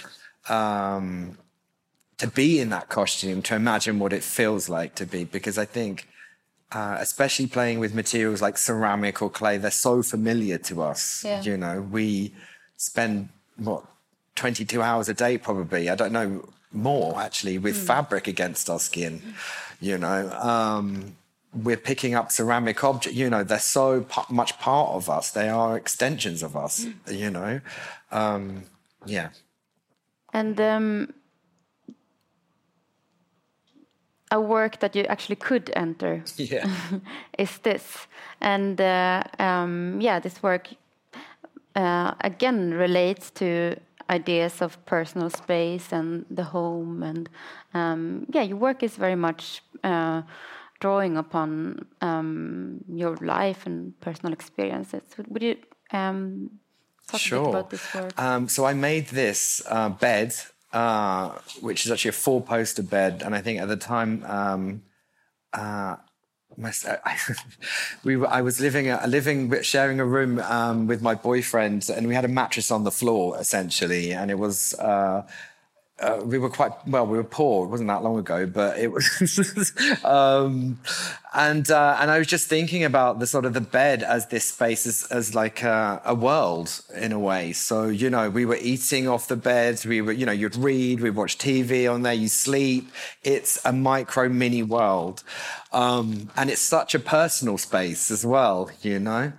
[0.49, 1.37] um,
[2.21, 5.65] to be in that costume to imagine what it feels like to be, because I
[5.65, 6.07] think,
[6.71, 11.25] uh, especially playing with materials like ceramic or clay, they're so familiar to us.
[11.25, 11.41] Yeah.
[11.41, 12.35] You know, we
[12.77, 13.87] spend what
[14.37, 15.89] 22 hours a day probably.
[15.89, 17.87] I don't know more actually with mm.
[17.87, 19.23] fabric against our skin.
[19.81, 21.17] You know, um,
[21.55, 23.17] we're picking up ceramic objects.
[23.17, 25.31] You know, they're so p- much part of us.
[25.31, 26.85] They are extensions of us.
[26.85, 27.19] Mm.
[27.19, 27.61] You know,
[28.13, 28.65] um,
[29.07, 29.31] yeah.
[30.35, 31.15] And um,
[34.31, 36.69] a work that you actually could enter yeah.
[37.39, 38.07] is this,
[38.41, 40.69] and uh, um, yeah, this work
[41.77, 43.77] uh, again relates to
[44.11, 47.29] ideas of personal space and the home and
[47.75, 50.23] um, yeah your work is very much uh,
[50.81, 55.57] drawing upon um, your life and personal experiences would you
[55.93, 56.51] um,
[57.07, 57.39] talk sure.
[57.39, 60.35] a bit about this work um, so i made this uh, bed
[60.73, 61.31] uh,
[61.61, 63.23] which is actually a four poster bed.
[63.25, 64.83] And i think at the time um,
[65.53, 65.97] uh,
[66.57, 66.73] my,
[67.05, 67.17] I,
[68.05, 72.07] we were, I was living, a, living, sharing a room um, with my boyfriend, and
[72.07, 75.27] we had a mattress on the floor essentially, and it was uh,
[76.01, 77.07] uh, we were quite well.
[77.07, 77.67] We were poor.
[77.67, 79.73] It wasn't that long ago, but it was.
[80.05, 80.79] um,
[81.35, 84.47] and uh, and I was just thinking about the sort of the bed as this
[84.47, 87.53] space as, as like a, a, world in a way.
[87.53, 89.85] So you know, we were eating off the bed.
[89.85, 92.15] We were, you know, you'd read, we'd watch TV on there.
[92.15, 92.91] You sleep.
[93.23, 95.23] It's a micro mini world,
[95.73, 98.71] um, and it's such a personal space as well.
[98.83, 99.33] You know,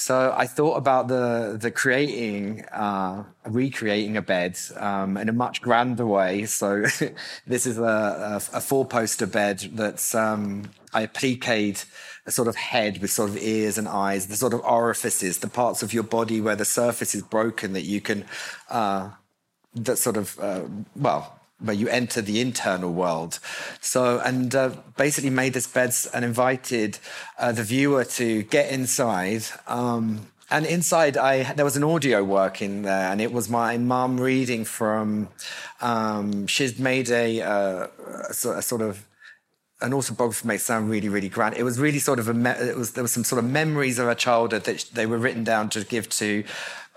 [0.00, 5.60] so I thought about the the creating, uh, recreating a bed um, in a much
[5.60, 6.44] grander way.
[6.44, 6.84] So
[7.48, 11.84] this is a, a, a four poster bed that's um, I appliqued
[12.26, 15.48] a sort of head with sort of ears and eyes, the sort of orifices, the
[15.48, 18.24] parts of your body where the surface is broken that you can,
[18.70, 19.10] uh,
[19.74, 20.62] that sort of, uh,
[20.94, 23.40] well, where you enter the internal world.
[23.80, 26.98] So, and uh, basically made this bed and invited
[27.38, 29.44] uh, the viewer to get inside.
[29.66, 33.76] Um, and inside, I there was an audio work in there, and it was my
[33.76, 35.28] mum reading from.
[35.82, 37.86] Um, she's made a, uh,
[38.30, 39.06] a, sort of
[39.80, 41.56] an autobiography may sound really, really grand.
[41.56, 43.98] It was really sort of a, me- it was, there was some sort of memories
[43.98, 46.44] of her childhood that they were written down to give to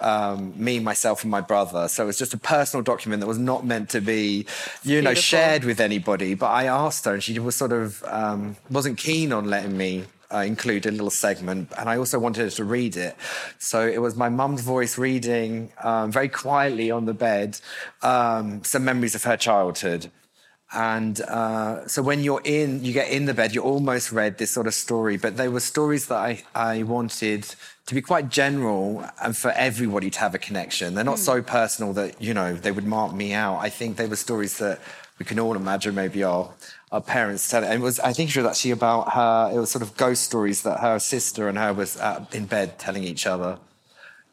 [0.02, 1.88] um, me, myself, and my brother.
[1.88, 4.46] So it was just a personal document that was not meant to be,
[4.84, 6.34] you know, shared with anybody.
[6.34, 10.06] But I asked her, and she was sort of um, wasn't keen on letting me
[10.34, 13.16] uh, include a little segment, and I also wanted her to read it.
[13.60, 17.60] So it was my mum's voice reading um, very quietly on the bed
[18.02, 20.12] um, some memories of her childhood.
[20.74, 24.52] And uh, so when you're in, you get in the bed, you almost read this
[24.52, 27.54] sort of story, but they were stories that I, I wanted
[27.88, 30.94] to be quite general and for everybody to have a connection.
[30.94, 31.26] They're not mm.
[31.26, 33.58] so personal that, you know, they would mark me out.
[33.58, 34.80] I think they were stories that
[35.20, 36.52] we can all imagine maybe our,
[36.92, 37.68] our parents tell it.
[37.68, 40.24] And it was, I think it was actually about her, it was sort of ghost
[40.24, 42.00] stories that her sister and her was
[42.32, 43.58] in bed telling each other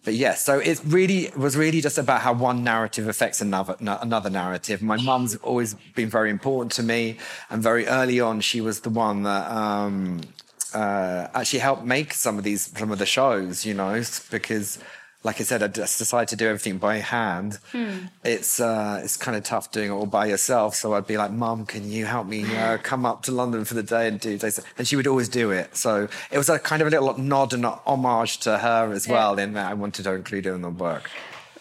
[0.09, 4.31] but yes, so it really was really just about how one narrative affects another another
[4.31, 4.81] narrative.
[4.81, 7.19] My mum's always been very important to me,
[7.51, 10.23] and very early on, she was the one that um,
[10.75, 13.65] uh, actually helped make some of these some of the shows.
[13.65, 14.79] You know, because
[15.25, 17.59] like I said, I just decided to do everything by hand.
[17.73, 18.07] Hmm.
[18.25, 20.75] It's uh, it's kind of tough doing it all by yourself.
[20.75, 23.75] So I'd be like, "Mom, can you help me uh, come up to London for
[23.75, 25.77] the day and do this?" And she would always do it.
[25.77, 29.13] So it was a kind of a little nod and homage to her as yeah.
[29.15, 29.39] well.
[29.39, 31.11] In that I wanted to include it in the work.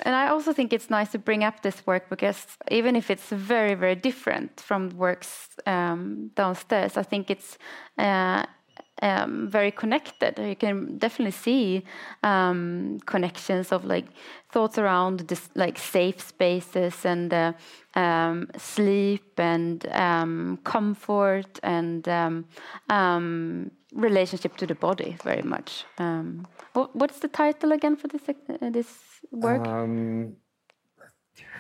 [0.02, 3.30] And I also think it's nice to bring up this work because even if it's
[3.30, 7.58] very, very different from works um, downstairs, I think it's
[7.98, 8.46] uh,
[9.02, 10.38] um, very connected.
[10.40, 11.84] You can definitely see
[12.24, 14.06] um, connections of like
[14.52, 17.54] thoughts around this, like safe spaces and uh,
[17.96, 22.46] um, sleep and um, comfort and um,
[22.90, 25.86] um, relationship to the body very much.
[26.74, 28.88] What, what's the title again for this uh, this
[29.32, 29.66] work?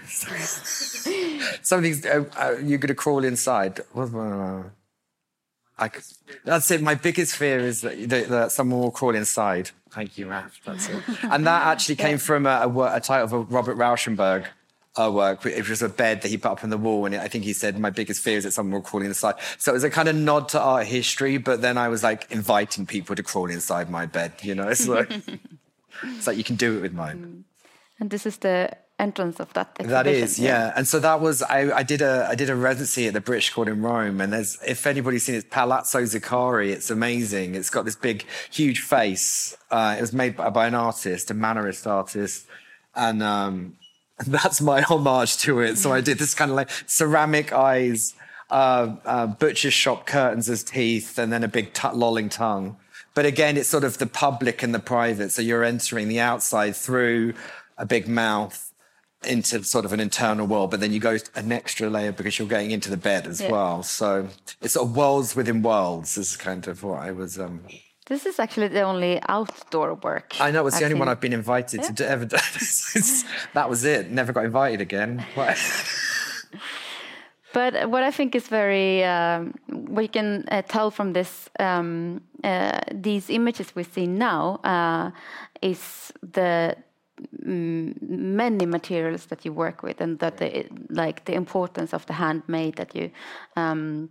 [1.62, 3.82] Something's uh, uh, you're to crawl inside.
[5.80, 5.92] I,
[6.44, 6.82] that's it.
[6.82, 9.70] My biggest fear is that, that, that, someone will crawl inside.
[9.92, 10.60] Thank you, Raf.
[10.66, 11.04] That's it.
[11.24, 14.48] And that actually came from a, a, a title of a Robert Rauschenberg
[14.98, 15.46] uh, work.
[15.46, 17.54] It was a bed that he put up on the wall, and I think he
[17.54, 20.10] said, "My biggest fear is that someone will crawl inside." So it was a kind
[20.10, 23.90] of nod to art history, but then I was like inviting people to crawl inside
[23.90, 24.34] my bed.
[24.42, 25.12] You know, it's like
[26.04, 27.46] it's like you can do it with mine.
[28.00, 29.92] And this is the entrance of that exhibition.
[29.92, 30.50] That is, yeah.
[30.50, 30.74] yeah.
[30.76, 33.52] And so that was I, I, did a I did a residency at the British
[33.52, 37.56] Court in Rome, and there's if anybody's seen it, Palazzo Zuccari, it's amazing.
[37.56, 39.56] It's got this big, huge face.
[39.70, 42.48] Uh, it was made by, by, an artist, a Mannerist artist,
[42.96, 43.78] and um,
[44.28, 45.78] that's my homage to it.
[45.78, 48.16] So I did this kind of like ceramic eyes,
[48.50, 52.78] uh, uh, butcher shop curtains as teeth, and then a big t- lolling tongue.
[53.14, 55.32] But again, it's sort of the public and the private.
[55.32, 57.34] So you're entering the outside through
[57.76, 58.66] a big mouth
[59.23, 62.47] into sort of an internal world, but then you go an extra layer because you're
[62.47, 63.51] going into the bed as yeah.
[63.51, 63.84] well.
[63.84, 64.30] So
[64.62, 67.39] it's sort of worlds within worlds is kind of what I was.
[67.39, 67.62] Um,
[68.08, 70.36] this is actually the only outdoor work.
[70.39, 70.99] I know it's I've the only seen.
[70.99, 71.91] one I've been invited yeah.
[71.91, 72.38] to ever do.
[73.53, 74.10] that was it.
[74.12, 75.25] Never got invited again.
[77.53, 82.21] but what I think is very, um, what you can uh, tell from this, um,
[82.45, 85.12] uh, these images we see now, uh,
[85.62, 86.77] is the
[87.41, 92.75] many materials that you work with and that the, like the importance of the handmade
[92.75, 93.12] that you
[93.56, 94.10] um,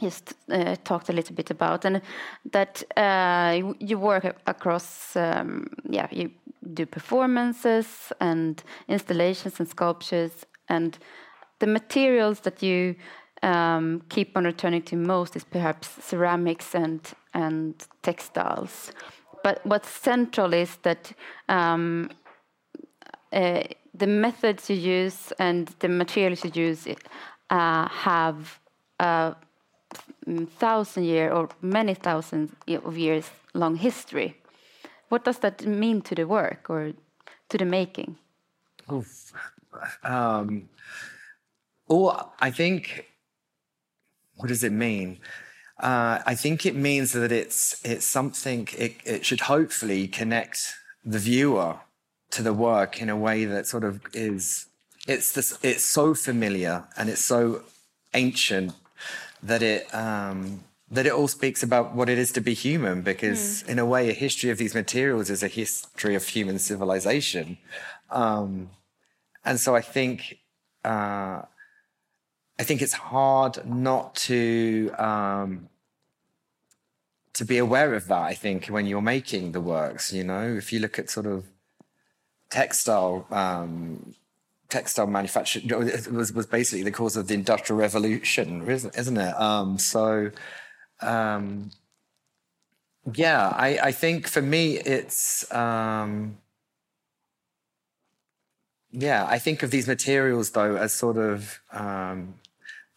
[0.00, 2.02] just uh, talked a little bit about and
[2.50, 6.30] that uh, you, you, work across um, yeah you
[6.74, 10.98] do performances and installations and sculptures and
[11.60, 12.96] the materials that you
[13.42, 17.00] um, keep on returning to most is perhaps ceramics and
[17.34, 18.92] and textiles
[19.42, 21.12] but what's central is that
[21.48, 22.10] um,
[23.32, 23.62] uh,
[23.94, 26.86] the methods you use and the materials you use
[27.50, 28.58] uh, have
[29.00, 29.34] a
[30.58, 32.52] thousand year or many thousands
[32.84, 34.36] of years long history.
[35.08, 36.92] What does that mean to the work or
[37.48, 38.16] to the making?
[40.02, 40.68] Um,
[41.88, 43.06] oh, I think.
[44.36, 45.18] What does it mean?
[45.82, 48.68] Uh, I think it means that it's it's something.
[48.78, 51.80] It, it should hopefully connect the viewer
[52.30, 54.66] to the work in a way that sort of is.
[55.08, 55.58] It's this.
[55.62, 57.64] It's so familiar and it's so
[58.14, 58.74] ancient
[59.42, 63.02] that it um, that it all speaks about what it is to be human.
[63.02, 63.70] Because mm.
[63.70, 67.58] in a way, a history of these materials is a history of human civilization,
[68.10, 68.70] um,
[69.44, 70.38] and so I think.
[70.84, 71.42] Uh,
[72.58, 75.68] I think it's hard not to um,
[77.34, 80.72] to be aware of that, I think, when you're making the works, you know, if
[80.72, 81.44] you look at sort of
[82.50, 84.14] textile um,
[84.68, 85.60] textile manufacture
[86.10, 89.40] was was basically the cause of the industrial revolution, isn't it?
[89.40, 90.30] Um, so,
[91.00, 91.70] um,
[93.14, 96.38] yeah, I, I think for me it's um,
[98.90, 102.34] yeah, I think of these materials though as sort of um,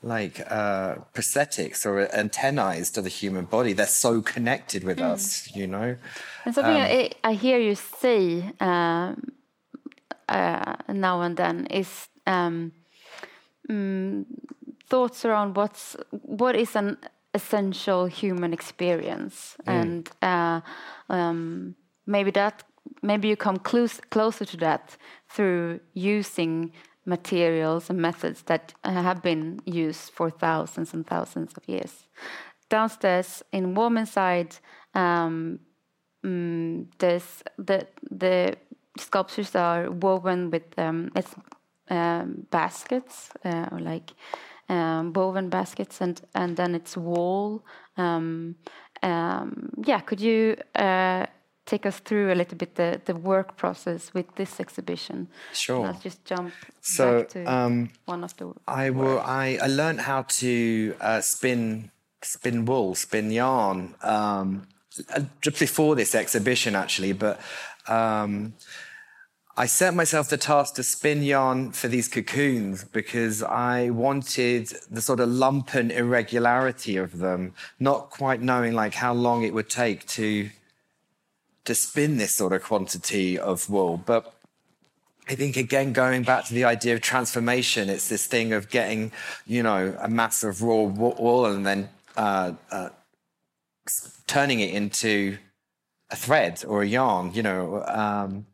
[0.06, 3.74] like uh, prosthetics or antennae to the human body.
[3.74, 5.12] They're so connected with mm.
[5.12, 5.98] us, you know.
[6.46, 9.32] And something I, I, hear you say um,
[10.30, 12.72] uh, now and then is um,
[13.68, 14.26] mm,
[14.88, 16.98] thoughts around what's what is an
[17.34, 19.74] essential human experience, mm.
[19.82, 20.62] and uh,
[21.10, 21.76] um,
[22.06, 22.64] maybe that
[23.02, 24.98] maybe you come close, closer to that
[25.30, 26.72] through using
[27.06, 32.08] materials and methods that have been used for thousands and thousands of years.
[32.70, 34.56] Downstairs in Warm Inside,
[34.94, 35.60] um,
[36.24, 38.56] mm, there's the the
[38.98, 41.36] sculptures are woven with um, it's
[41.90, 44.12] um, baskets uh, or like
[44.68, 47.64] um, woven baskets, and and then it's wool.
[47.98, 48.56] Um,
[49.04, 51.28] yeah, could you uh,
[51.66, 55.28] take us through a little bit the, the work process with this exhibition?
[55.54, 55.80] Sure.
[55.80, 58.54] Let's just jump so, back to um, one of the.
[58.68, 59.20] I will.
[59.20, 61.92] I, I learned how to uh, spin
[62.22, 64.68] spin wool, spin yarn um,
[65.14, 67.14] uh, just before this exhibition, actually.
[67.14, 67.40] But
[67.88, 68.54] um,
[69.58, 75.02] I set myself the task to spin yarn for these cocoons because I wanted the
[75.02, 79.70] sort of lump and irregularity of them, not quite knowing like how long it would
[79.70, 80.50] take to
[81.66, 83.98] to spin this sort of quantity of wool.
[83.98, 84.34] But
[85.28, 89.12] I think again, going back to the idea of transformation, it's this thing of getting,
[89.46, 92.90] you know, a mass of raw wool and then uh, uh,
[94.28, 95.38] turning it into
[96.12, 98.46] a thread or a yarn, you know, um,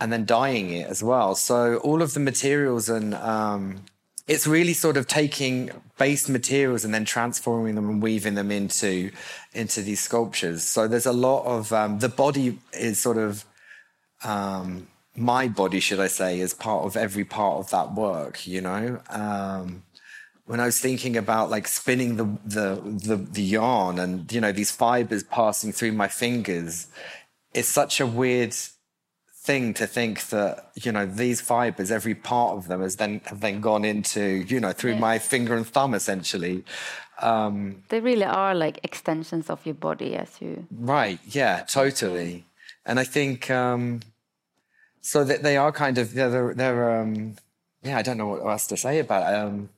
[0.00, 1.36] and then dyeing it as well.
[1.36, 3.84] So all of the materials and um,
[4.26, 9.10] it's really sort of taking base materials and then transforming them and weaving them into
[9.52, 10.62] into these sculptures.
[10.62, 13.44] So there's a lot of um, the body is sort of
[14.24, 18.46] um, my body, should I say, is part of every part of that work.
[18.46, 19.82] You know, um,
[20.46, 24.52] when I was thinking about like spinning the, the the the yarn and you know
[24.52, 26.86] these fibers passing through my fingers,
[27.52, 28.54] it's such a weird
[29.42, 33.40] thing to think that you know these fibers every part of them has then have
[33.40, 35.00] then gone into you know through yeah.
[35.00, 36.64] my finger and thumb essentially
[37.20, 42.44] um, they really are like extensions of your body as you right yeah totally
[42.86, 44.00] and i think um,
[45.00, 47.34] so that they are kind of they're, they're um,
[47.82, 49.68] yeah i don't know what else to say about it um,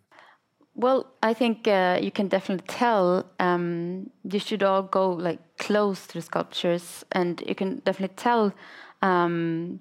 [0.76, 3.24] well, I think uh, you can definitely tell.
[3.38, 8.52] Um, you should all go like close to the sculptures, and you can definitely tell
[9.04, 9.80] um,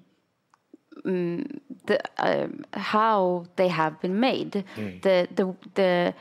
[1.04, 5.02] mm, the, uh, how they have been made, mm.
[5.02, 6.14] the the the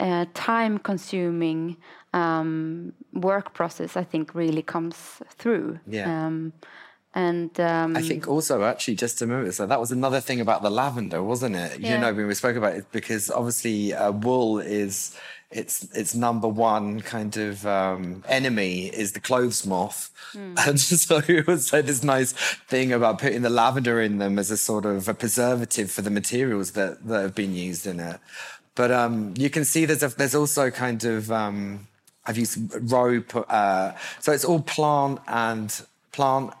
[0.00, 1.76] uh, time consuming
[2.12, 4.96] um, work process, I think, really comes
[5.30, 5.78] through.
[5.86, 6.26] Yeah.
[6.26, 6.52] Um,
[7.14, 9.54] and um, I think also actually just a moment.
[9.54, 11.80] so that was another thing about the lavender, wasn't it?
[11.80, 11.94] Yeah.
[11.94, 15.16] You know, when we spoke about it, because obviously uh, wool is
[15.50, 20.56] its its number one kind of um, enemy is the clothes moth, mm.
[20.66, 24.50] and so it was like this nice thing about putting the lavender in them as
[24.50, 28.18] a sort of a preservative for the materials that that have been used in it.
[28.74, 31.86] But um, you can see there's a, there's also kind of um,
[32.26, 32.58] I've used
[32.90, 35.72] rope, uh, so it's all plant and
[36.12, 36.52] plant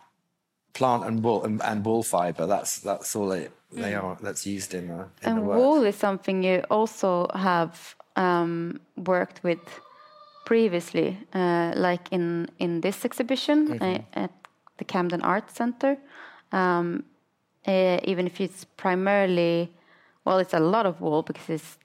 [0.74, 2.46] plant and wool and, and wool fiber.
[2.46, 4.02] That's that's all it, they mm.
[4.02, 4.16] are.
[4.22, 9.42] That's used in, uh, in and the wool is something you also have um, worked
[9.42, 9.60] with
[10.44, 14.04] previously, uh, like in in this exhibition mm -hmm.
[14.12, 14.30] at
[14.76, 15.96] the Camden Art Center.
[16.52, 17.04] Um,
[17.68, 19.72] uh, even if it's primarily,
[20.24, 21.78] well, it's a lot of wool because it's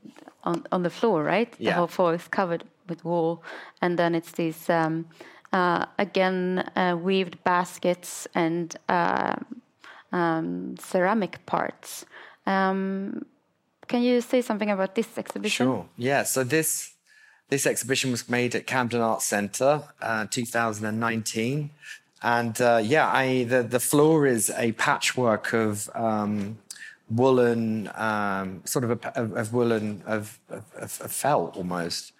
[0.43, 1.55] on on the floor, right?
[1.57, 1.71] Yeah.
[1.71, 3.43] The whole floor is covered with wool,
[3.82, 5.05] and then it's these um,
[5.53, 9.36] uh, again uh, weaved baskets and uh,
[10.11, 12.05] um, ceramic parts.
[12.45, 13.25] Um,
[13.91, 15.65] can you say something about this exhibition?
[15.65, 15.85] Sure.
[15.97, 16.23] Yeah.
[16.23, 16.93] So this
[17.49, 21.69] this exhibition was made at Camden Arts Centre, uh, 2019,
[22.23, 25.89] and uh, yeah, I the the floor is a patchwork of.
[25.93, 26.57] Um,
[27.13, 32.13] woolen, um, sort of a, of, of woolen of, of, of felt almost.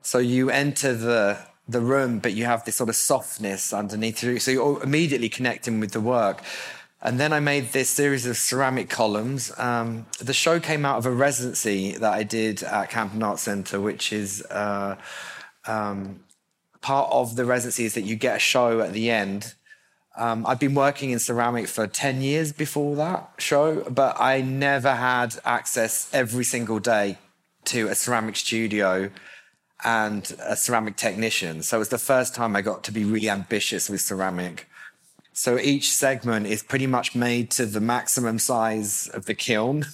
[0.00, 4.38] So you enter the the room, but you have this sort of softness underneath you.
[4.38, 6.42] So you're immediately connecting with the work.
[7.00, 9.52] And then I made this series of ceramic columns.
[9.56, 13.80] Um, the show came out of a residency that I did at Camden Arts Centre,
[13.80, 14.96] which is uh,
[15.66, 16.20] um,
[16.80, 19.54] part of the residency is that you get a show at the end
[20.18, 24.96] Um, I've been working in ceramic for 10 years before that show, but I never
[24.96, 27.18] had access every single day
[27.66, 29.10] to a ceramic studio
[29.84, 31.62] and a ceramic technician.
[31.62, 34.66] So it was the first time I got to be really ambitious with ceramic.
[35.38, 39.86] So each segment is pretty much made to the maximum size of the kiln.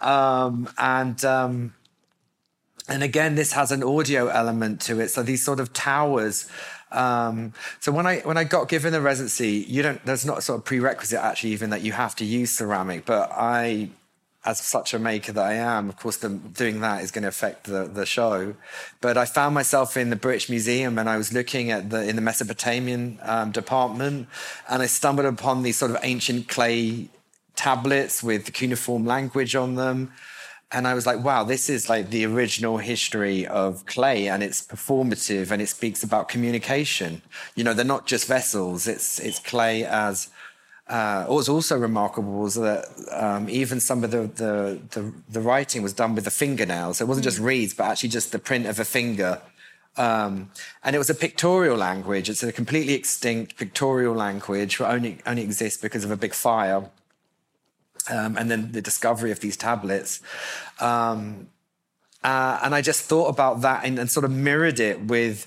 [0.00, 1.74] um, and um,
[2.88, 5.10] and again, this has an audio element to it.
[5.10, 6.50] So these sort of towers
[6.90, 10.04] um, so when I when I got given the residency, you don't.
[10.04, 13.06] There's not sort of prerequisite actually even that you have to use ceramic.
[13.06, 13.90] But I,
[14.44, 17.28] as such a maker that I am, of course, the, doing that is going to
[17.28, 18.54] affect the the show.
[19.00, 22.16] But I found myself in the British Museum and I was looking at the in
[22.16, 24.28] the Mesopotamian um, department,
[24.68, 27.08] and I stumbled upon these sort of ancient clay
[27.54, 30.10] tablets with cuneiform language on them
[30.72, 34.66] and I was like, wow, this is like the original history of clay and it's
[34.66, 37.20] performative and it speaks about communication.
[37.54, 40.30] You know, they're not just vessels, it's, it's clay as.
[40.88, 45.40] Uh, what was also remarkable was that um, even some of the, the, the, the,
[45.40, 47.00] writing was done with the fingernails.
[47.00, 47.44] It wasn't just mm.
[47.44, 49.40] reeds, but actually just the print of a finger.
[49.96, 50.50] Um,
[50.82, 52.28] and it was a pictorial language.
[52.28, 56.90] It's a completely extinct pictorial language, that only, only exists because of a big fire
[58.10, 60.20] um, and then the discovery of these tablets.
[60.80, 61.48] Um,
[62.24, 65.46] uh, and I just thought about that and, and, sort of mirrored it with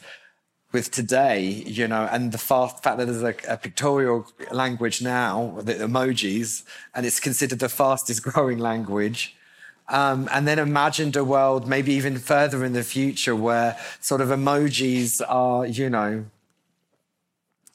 [0.75, 1.39] with today,
[1.79, 6.63] you know, and the fact that there's a, a pictorial language now, the emojis,
[6.93, 9.37] and it's considered the fastest growing language.
[9.87, 14.27] Um, and then imagined a world maybe even further in the future where sort of
[14.29, 16.25] emojis are, you know,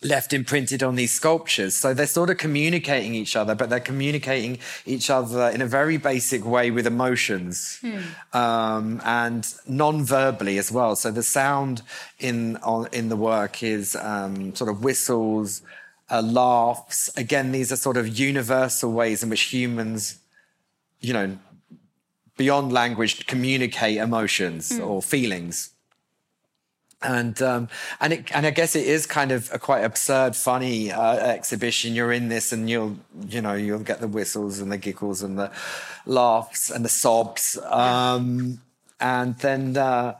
[0.02, 1.76] left imprinted on these sculptures.
[1.76, 5.98] So they're sort of communicating each other, but they're communicating each other in a very
[5.98, 7.98] basic way with emotions hmm.
[8.36, 10.96] um, and non-verbally as well.
[10.96, 11.82] So the sound
[12.18, 15.62] in on, in the work is um, sort of whistles,
[16.10, 17.10] uh, laughs.
[17.18, 20.18] Again, these are sort of universal ways in which humans,
[21.00, 21.38] you know,
[22.38, 24.82] beyond language, communicate emotions hmm.
[24.82, 25.74] or feelings
[27.02, 27.68] and um,
[28.00, 31.94] and it, and I guess it is kind of a quite absurd, funny uh, exhibition.
[31.94, 32.98] You're in this, and you'll
[33.28, 35.50] you know you'll get the whistles and the giggles and the
[36.06, 38.60] laughs and the sobs, um,
[39.00, 40.16] and then uh,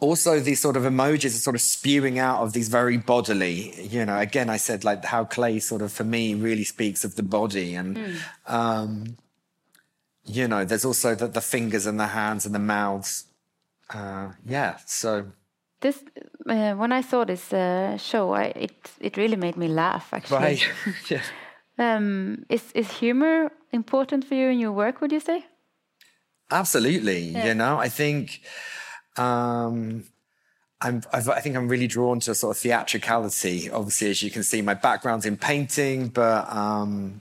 [0.00, 3.80] also these sort of emojis are sort of spewing out of these very bodily.
[3.86, 7.14] You know, again, I said like how clay sort of for me really speaks of
[7.14, 8.16] the body, and mm.
[8.46, 9.16] um,
[10.24, 13.26] you know, there's also the, the fingers and the hands and the mouths.
[13.92, 15.26] Uh, yeah, so
[15.82, 16.02] this
[16.48, 20.12] uh, when I saw this uh, show, I, it it really made me laugh.
[20.12, 20.68] Actually, right?
[21.10, 21.22] yeah.
[21.78, 25.00] Um, is is humor important for you in your work?
[25.00, 25.44] Would you say?
[26.50, 27.20] Absolutely.
[27.20, 27.46] Yeah.
[27.46, 28.40] You know, I think.
[29.16, 30.04] Um,
[30.84, 33.70] I'm, I've, i think I'm really drawn to a sort of theatricality.
[33.70, 37.20] Obviously, as you can see, my background's in painting, but um,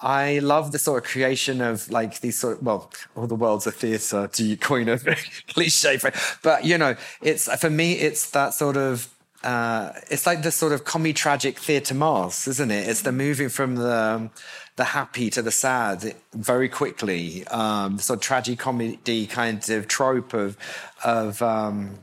[0.00, 3.66] I love the sort of creation of like these sort of, well, all the world's
[3.66, 4.98] a theatre to coin a
[5.48, 5.98] cliche,
[6.42, 9.08] but you know, it's for me, it's that sort of,
[9.42, 12.88] uh, it's like the sort of comedy tragic theatre mass, isn't it?
[12.88, 14.28] It's the moving from the,
[14.76, 20.34] the happy to the sad very quickly, um, sort of tragic comedy kind of trope
[20.34, 20.58] of,
[21.04, 22.00] of, um,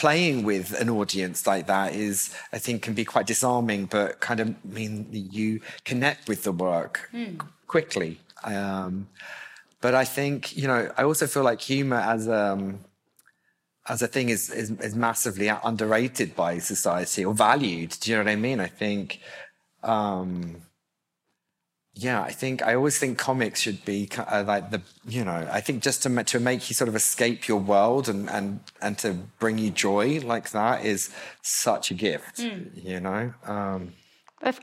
[0.00, 4.40] playing with an audience like that is, I think, can be quite disarming, but kind
[4.40, 7.38] of mean you connect with the work mm.
[7.66, 8.18] quickly.
[8.42, 9.08] Um,
[9.82, 12.62] but I think, you know, I also feel like humor as um,
[13.88, 17.90] as a thing is, is, is massively underrated by society or valued.
[18.00, 18.58] Do you know what I mean?
[18.60, 19.20] I think
[19.82, 20.62] um,
[21.94, 25.60] yeah, I think I always think comics should be uh, like the you know I
[25.60, 29.14] think just to to make you sort of escape your world and and and to
[29.38, 31.10] bring you joy like that is
[31.42, 32.70] such a gift, mm.
[32.74, 33.34] you know.
[33.44, 33.92] Um,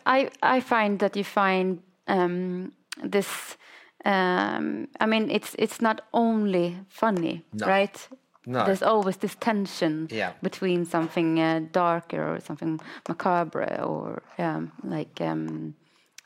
[0.05, 2.71] I I find that you find um,
[3.03, 3.57] this.
[4.05, 7.67] Um, I mean, it's it's not only funny, no.
[7.67, 8.07] right?
[8.45, 8.63] No.
[8.63, 10.31] There's always this tension yeah.
[10.41, 15.75] between something uh, darker or something macabre or um, like um,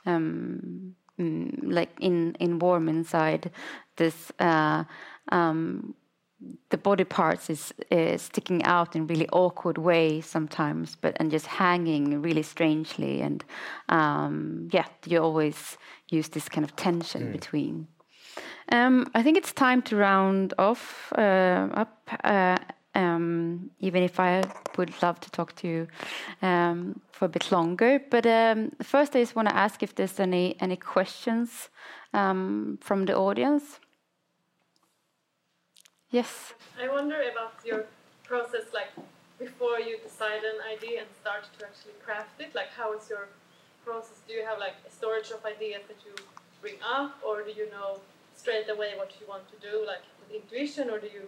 [0.05, 3.51] um, like in in warm inside
[3.97, 4.83] this uh,
[5.31, 5.93] um,
[6.69, 11.45] the body parts is, is sticking out in really awkward way sometimes but and just
[11.45, 13.43] hanging really strangely and
[13.89, 15.77] um, yeah you always
[16.09, 17.31] use this kind of tension mm.
[17.31, 17.87] between
[18.71, 22.57] um, I think it's time to round off uh, up uh,
[22.95, 24.43] um, even if I
[24.77, 25.87] would love to talk to you
[26.41, 27.99] um, for a bit longer.
[28.09, 31.69] But um, first, I just want to ask if there's any any questions
[32.13, 33.79] um, from the audience.
[36.09, 36.53] Yes.
[36.81, 37.85] I wonder about your
[38.23, 38.91] process, like
[39.41, 42.53] before you decide an idea and start to actually craft it?
[42.53, 43.27] Like, how is your
[43.83, 44.17] process?
[44.27, 46.13] Do you have like a storage of ideas that you
[46.61, 47.99] bring up, or do you know
[48.35, 51.25] straight away what you want to do, like with intuition, or do you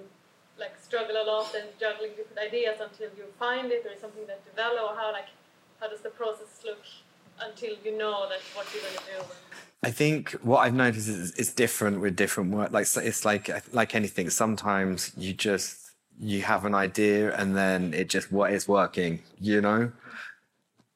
[0.59, 4.43] like struggle a lot and juggling different ideas until you find it, or something that
[4.45, 5.29] develop, or how like
[5.79, 6.83] how does the process look
[7.41, 9.33] until you know that what you're going to do?
[9.83, 12.71] I think what I've noticed is it's different with different work.
[12.71, 14.29] Like it's like like anything.
[14.29, 19.21] Sometimes you just you have an idea and then it just what is working.
[19.39, 19.91] You know,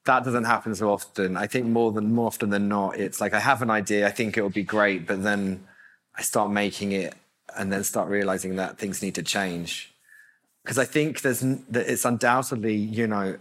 [0.05, 1.36] that doesn't happen so often.
[1.36, 4.08] I think more than more often than not, it's like I have an idea.
[4.08, 5.68] I think it will be great, but then
[6.16, 7.14] I start making it
[7.58, 9.93] and then start realizing that things need to change.
[10.64, 13.38] Because I think there's that it's undoubtedly you know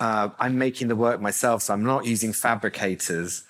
[0.00, 3.44] uh, I'm making the work myself, so I'm not using fabricators.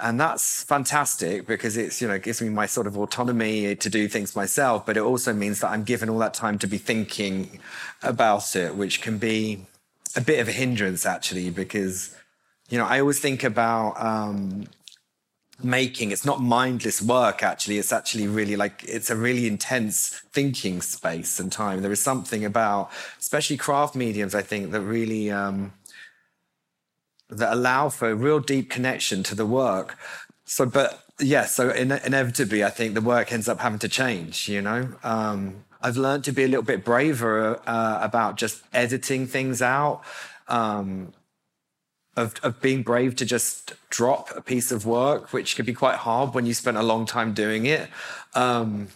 [0.00, 4.06] And that's fantastic because it's, you know, gives me my sort of autonomy to do
[4.06, 7.58] things myself, but it also means that I'm given all that time to be thinking
[8.02, 9.66] about it, which can be
[10.14, 12.14] a bit of a hindrance actually, because,
[12.68, 14.66] you know, I always think about um,
[15.62, 20.80] making, it's not mindless work actually, it's actually really like, it's a really intense thinking
[20.80, 21.82] space and time.
[21.82, 25.72] There is something about, especially craft mediums, I think, that really, um,
[27.30, 29.98] that allow for a real deep connection to the work.
[30.44, 34.48] So, but yeah, so in, inevitably, I think the work ends up having to change,
[34.48, 34.94] you know?
[35.02, 40.02] Um, I've learned to be a little bit braver uh, about just editing things out,
[40.48, 41.12] um,
[42.18, 45.94] of, of being brave to just drop a piece of work, which can be quite
[45.94, 47.88] hard when you spent a long time doing it.
[48.34, 48.88] Um,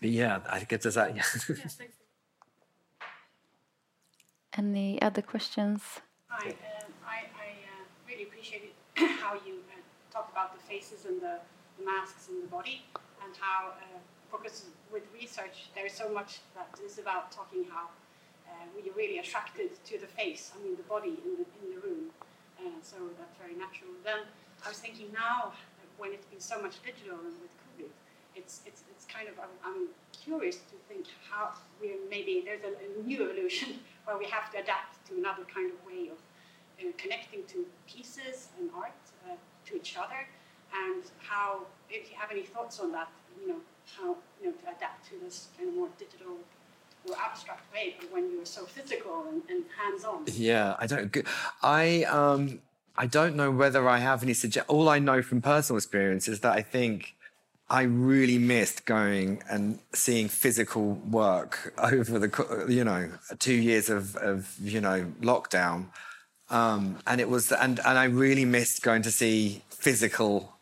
[0.00, 1.14] yeah, I guess does that.
[1.16, 1.86] Yeah.
[4.56, 5.82] Any other questions?
[6.28, 6.50] Hi.
[6.50, 6.54] Uh,
[8.08, 9.80] really appreciated how you uh,
[10.12, 11.38] talk about the faces and the,
[11.78, 12.82] the, masks and the body,
[13.24, 13.98] and how, uh,
[14.30, 17.88] because with research, there is so much that is about talking how
[18.74, 22.10] we're really attracted to the face, I mean, the body in the, in the room.
[22.58, 23.90] Uh, so that's very natural.
[24.04, 24.24] Then
[24.64, 25.52] I was thinking now,
[25.98, 27.90] when it's been so much digital and with COVID,
[28.34, 31.50] it's, it's, it's kind of, I'm, I'm curious to think how
[31.80, 35.70] we maybe there's a, a new evolution where we have to adapt to another kind
[35.70, 36.18] of way of
[36.80, 38.92] uh, connecting to pieces and art
[39.26, 39.34] uh,
[39.66, 40.26] to each other,
[40.74, 43.08] and how, if you have any thoughts on that,
[43.40, 43.60] you know,
[43.96, 46.38] how you know to adapt to this kind of more digital
[47.08, 47.64] or abstract
[48.10, 50.24] when you're so physical and, and hands-on.
[50.26, 51.16] Yeah, I don't.
[51.62, 52.60] I um,
[52.96, 54.68] I don't know whether I have any suggest.
[54.68, 57.14] All I know from personal experience is that I think.
[57.70, 64.16] I really missed going and seeing physical work over the you know two years of
[64.16, 65.86] of you know lockdown.
[66.50, 70.53] Um, and it was, and, and I really missed going to see physical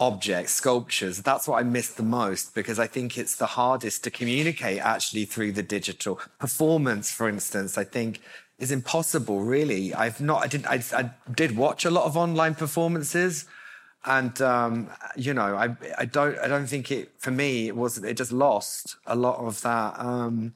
[0.00, 1.18] objects, sculptures.
[1.22, 5.26] That's what I missed the most because I think it's the hardest to communicate actually
[5.26, 6.18] through the digital.
[6.38, 8.20] Performance, for instance, I think
[8.58, 9.94] is impossible, really.
[9.94, 13.44] I've not, I didn't, I, I did watch a lot of online performances.
[14.06, 17.98] And um, you know, I I don't I don't think it for me it was
[17.98, 20.54] it just lost a lot of that um,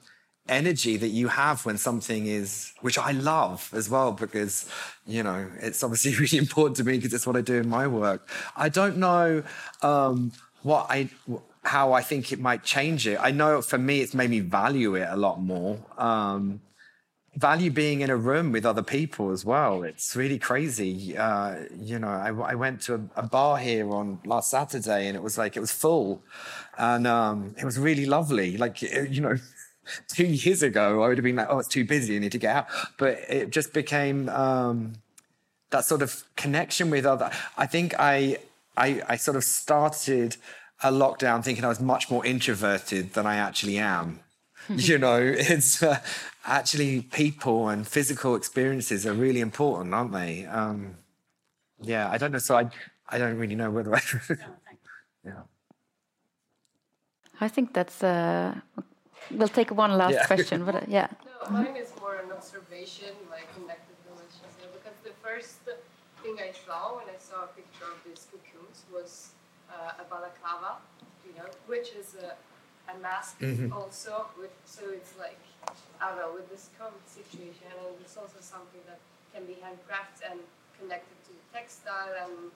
[0.49, 4.69] energy that you have when something is, which I love as well, because,
[5.07, 7.87] you know, it's obviously really important to me because it's what I do in my
[7.87, 8.29] work.
[8.57, 9.43] I don't know
[9.83, 10.33] um,
[10.63, 11.09] what I,
[11.63, 13.19] how I think it might change it.
[13.21, 15.79] I know for me, it's made me value it a lot more.
[15.97, 16.61] Um,
[17.37, 19.83] value being in a room with other people as well.
[19.83, 21.17] It's really crazy.
[21.17, 25.17] Uh, you know, I, I went to a, a, bar here on last Saturday and
[25.17, 26.23] it was like, it was full
[26.79, 28.57] and um, it was really lovely.
[28.57, 29.37] Like, you know,
[30.09, 32.39] two years ago, I would have been like, oh, it's too busy, I need to
[32.39, 32.67] get out.
[32.99, 34.95] But it just became um,
[35.71, 37.31] that sort of connection with other.
[37.57, 38.39] I think I,
[38.77, 40.37] I, I sort of started
[40.83, 44.21] a lockdown thinking I was much more introverted than I actually am.
[44.69, 46.01] you know, it's uh,
[46.47, 50.47] actually people and physical experiences are really important, aren't they?
[50.47, 50.97] Um,
[51.81, 52.39] yeah, I don't know.
[52.39, 52.71] So I,
[53.09, 54.01] I don't really know whether I.
[55.25, 55.43] yeah.
[57.41, 58.63] I think that's a
[59.31, 60.27] We'll take one last yeah.
[60.27, 61.09] question, but uh, yeah.
[61.45, 65.61] No, mine is more an observation, like connected relationship, because the first
[66.23, 69.37] thing I saw when I saw a picture of these cocoons was
[69.69, 70.81] uh, a balaclava,
[71.27, 72.33] you know, which is a,
[72.93, 73.73] a mask mm-hmm.
[73.73, 74.27] also.
[74.41, 75.41] With, so it's like,
[76.01, 79.01] I don't know, with this COVID situation, and it's also something that
[79.37, 80.41] can be handcrafted and
[80.81, 82.13] connected to textile.
[82.25, 82.49] And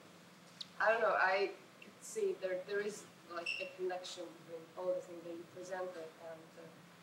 [0.81, 1.51] I don't know, I
[1.81, 6.09] could see there there is like a connection between all the things that you presented
[6.25, 6.39] and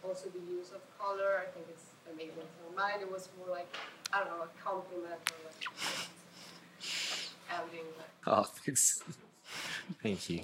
[0.07, 1.43] also the use of color.
[1.43, 2.47] I think it's amazing.
[2.57, 3.69] So mine, it was more like,
[4.13, 5.61] I don't know, a compliment or like
[7.51, 7.87] adding.
[7.99, 9.03] Like, oh, thanks.
[10.03, 10.41] Thank you.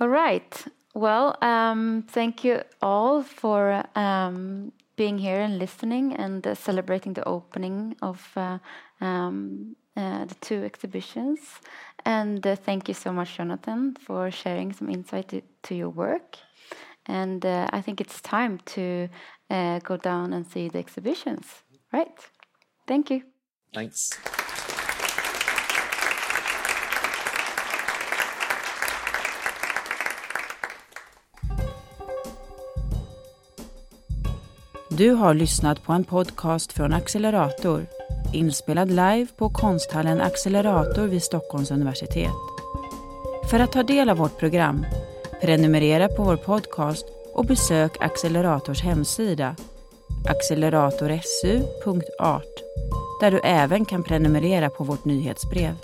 [0.00, 0.64] All right.
[0.94, 7.26] Well, um, thank you all for um, being here and listening and uh, celebrating the
[7.26, 8.58] opening of uh,
[9.00, 11.40] um, uh, the two exhibitions.
[12.04, 16.36] And uh, thank you so much, Jonathan, for sharing some insight to, to your work.
[17.06, 19.08] And uh, I think it's time to
[19.50, 21.46] uh, go down and see the exhibitions.
[21.92, 22.30] Right?
[22.86, 23.20] Thank you.
[23.74, 24.10] Thanks.
[34.90, 37.86] Du har lyssnat på en podcast från Accelerator
[38.34, 42.32] inspelad live på konsthallen Accelerator vid Stockholms universitet.
[43.50, 44.86] För att ta del av vårt program,
[45.44, 49.56] prenumerera på vår podcast och besök Accelerators hemsida
[50.28, 52.62] acceleratorsu.art
[53.20, 55.74] där du även kan prenumerera på vårt nyhetsbrev.